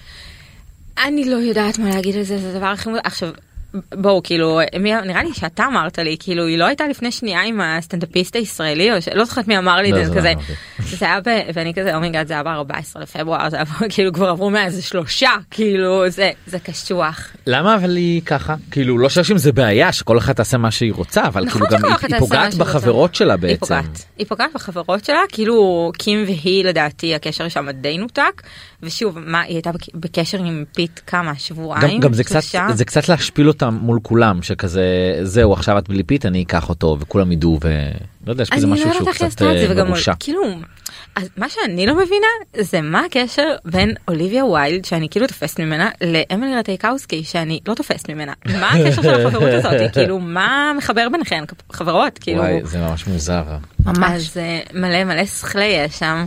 [1.05, 3.29] אני לא יודעת מה להגיד על זה זה הדבר הכי מוזר עכשיו.
[3.95, 7.61] בואו כאילו מי, נראה לי שאתה אמרת לי כאילו היא לא הייתה לפני שנייה עם
[7.61, 10.53] הסטנדאפיסט הישראלי או שלא זוכרת מי אמר לי לא, את זה זה לא כזה אמרתי.
[10.97, 11.27] זה היה ב...
[11.53, 14.83] ואני כזה oh my god זה היה ב-14 לפברואר זה היה כאילו כבר עברו מאז
[14.83, 17.27] שלושה כאילו זה זה קשוח.
[17.47, 18.55] למה אבל היא ככה?
[18.71, 21.85] כאילו לא חושב שזה בעיה שכל אחת תעשה מה שהיא רוצה אבל נכון כאילו גם
[21.91, 22.55] היא- היא פוגעת.
[22.55, 23.59] בחברות שלה היא בעצם.
[23.59, 24.05] פוגעת.
[24.17, 28.41] היא פוגעת בחברות שלה כאילו קים והיא לדעתי הקשר שם די נותק
[28.83, 32.41] ושוב מה היא הייתה בק- בקשר עם פיט כמה שבועיים גם, גם זה קצת?
[32.73, 36.97] זה קצת להשפיל אותם מול כולם שכזה זהו עכשיו את בלי פיט אני אקח אותו
[36.99, 40.13] וכולם ידעו ולא יודע יש כזה אני משהו לא שהוא קצת זה אה, מרושע.
[40.19, 40.41] כאילו
[41.15, 42.27] אז מה שאני לא מבינה
[42.59, 48.09] זה מה הקשר בין אוליביה ויילד שאני כאילו תופסת ממנה לאמילי רטייקאוסקי שאני לא תופסת
[48.09, 53.07] ממנה מה הקשר של החברות הזאת כאילו מה מחבר ביניכן חברות כאילו וואי זה ממש
[53.07, 53.43] מוזר.
[53.85, 53.97] ממש.
[53.99, 56.25] אז אה, מלא מלא שכלי יש שם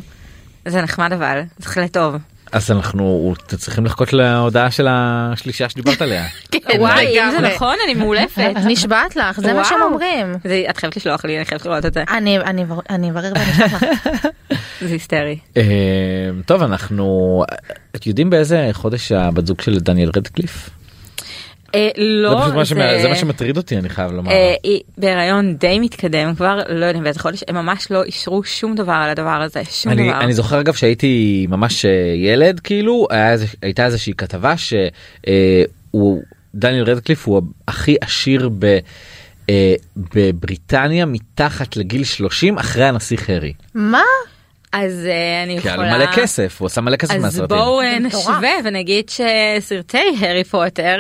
[0.69, 2.15] זה נחמד אבל שכלי טוב
[2.53, 6.25] אז אנחנו צריכים לחכות להודעה של השלישה שדיברת עליה.
[6.53, 7.41] כן, וואי אם זה.
[7.41, 9.83] נכון אני מאולפת נשבעת לך, זה מה שהם.
[9.83, 10.33] אומרים.
[10.45, 13.33] זה- את חייבת לשלוח לי אני חייבת לראות את זה אני אני אבר- אני אברר
[13.35, 14.27] ואני אשלח לך.
[14.89, 15.39] זה היסטרי.
[15.57, 15.63] אה,
[16.47, 17.43] טוב אנחנו
[17.97, 20.71] את יודעים באיזה חודש הבת זוג של דניאל רדקליף?
[21.75, 24.31] אה, זה לא פשוט מה זה- זה מה שמטריד אותי אני חייב לומר.
[24.33, 28.75] אה, היא בהיריון די מתקדם כבר לא יודעים באיזה חודש הם ממש לא אישרו שום
[28.75, 30.21] דבר על הדבר הזה שום אני, דבר.
[30.21, 33.07] אני זוכר אגב שהייתי ממש אה, ילד כאילו
[33.63, 36.23] הייתה איזושהי כתבה שהוא
[36.55, 38.79] דניאל רדקליף הוא הכי עשיר ב,
[39.51, 39.75] אה,
[40.15, 43.53] בבריטניה מתחת לגיל 30 אחרי הנסיך הארי.
[43.75, 44.03] מה?
[44.73, 47.57] אז אה, אני כי היה לו יכולה מלא כסף הוא עשה מלא כסף אז מהסרטים.
[47.59, 48.29] בואו אה, זה מטורף.
[48.29, 50.97] נשווה ונגיד שסרטי הארי פוטר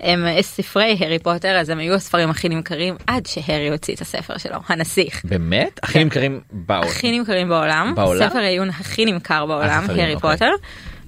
[0.00, 4.00] הם אה, ספרי הארי פוטר אז הם היו הספרים הכי נמכרים עד שהארי הוציא את
[4.00, 5.24] הספר שלו הנסיך.
[5.24, 5.80] באמת?
[5.82, 6.88] הכי נמכרים בעולם.
[6.88, 8.28] הכי נמכרים בעולם, בעולם?
[8.28, 10.30] ספר העיון הכי נמכר בעולם, העיון, הארי אוקיי.
[10.30, 10.50] פוטר,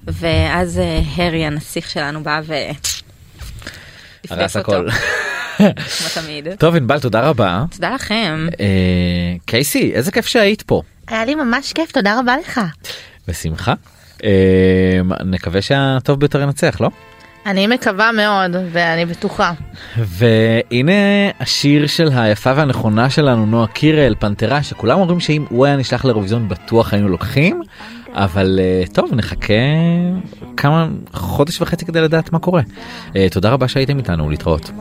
[0.07, 2.53] ואז אה, הארי הנסיך שלנו בא ו...
[4.29, 4.87] הרס הכל.
[5.57, 6.47] כמו תמיד.
[6.59, 7.63] טוב ענבל תודה רבה.
[7.71, 8.47] תודה לכם.
[8.59, 8.65] אה,
[9.45, 10.81] קייסי איזה כיף שהיית פה.
[11.07, 12.61] היה לי ממש כיף, תודה רבה לך.
[13.27, 13.73] בשמחה.
[14.23, 16.89] אה, נקווה שהטוב ביותר ינצח לא?
[17.45, 19.51] אני מקווה מאוד, ואני בטוחה.
[19.97, 20.91] והנה
[21.39, 26.49] השיר של היפה והנכונה שלנו נועה קירל פנתרה שכולם אומרים שאם הוא היה נשלח לאירוויזיון
[26.49, 27.61] בטוח היינו לוקחים
[28.13, 29.53] אבל אה, טוב נחכה
[30.57, 32.61] כמה חודש וחצי כדי לדעת מה קורה.
[33.15, 34.71] אה, תודה רבה שהייתם איתנו להתראות.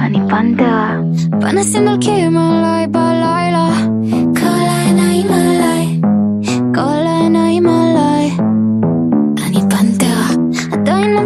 [0.00, 0.96] אני פנתרה.
[1.40, 3.68] פנסים דולקים עליי בלילה,
[4.40, 6.00] כל העיניים עליי,
[6.74, 7.89] כל העיניים עליי.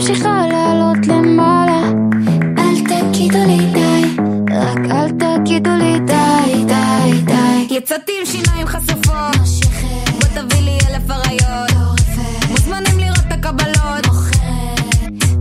[0.09, 1.83] ממשיכה לעלות למעלה.
[2.59, 4.03] אל תגידו לי די,
[4.51, 7.75] רק אל תגידו לי די, די, די.
[7.75, 9.37] יצאתי עם שיניים חשופות.
[10.13, 12.01] בוא תביא לי אלף אריות.
[12.51, 14.07] מוזמנים לראות את הקבלות.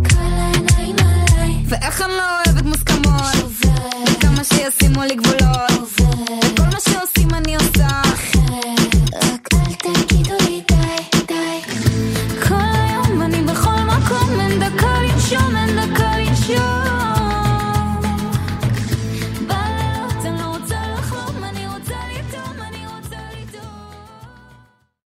[0.10, 1.56] כל העיניים עליי.
[1.66, 3.36] ואיך אני לא אוהבת מוסכמות.
[4.18, 5.73] וכמה שישימו לי גבולות.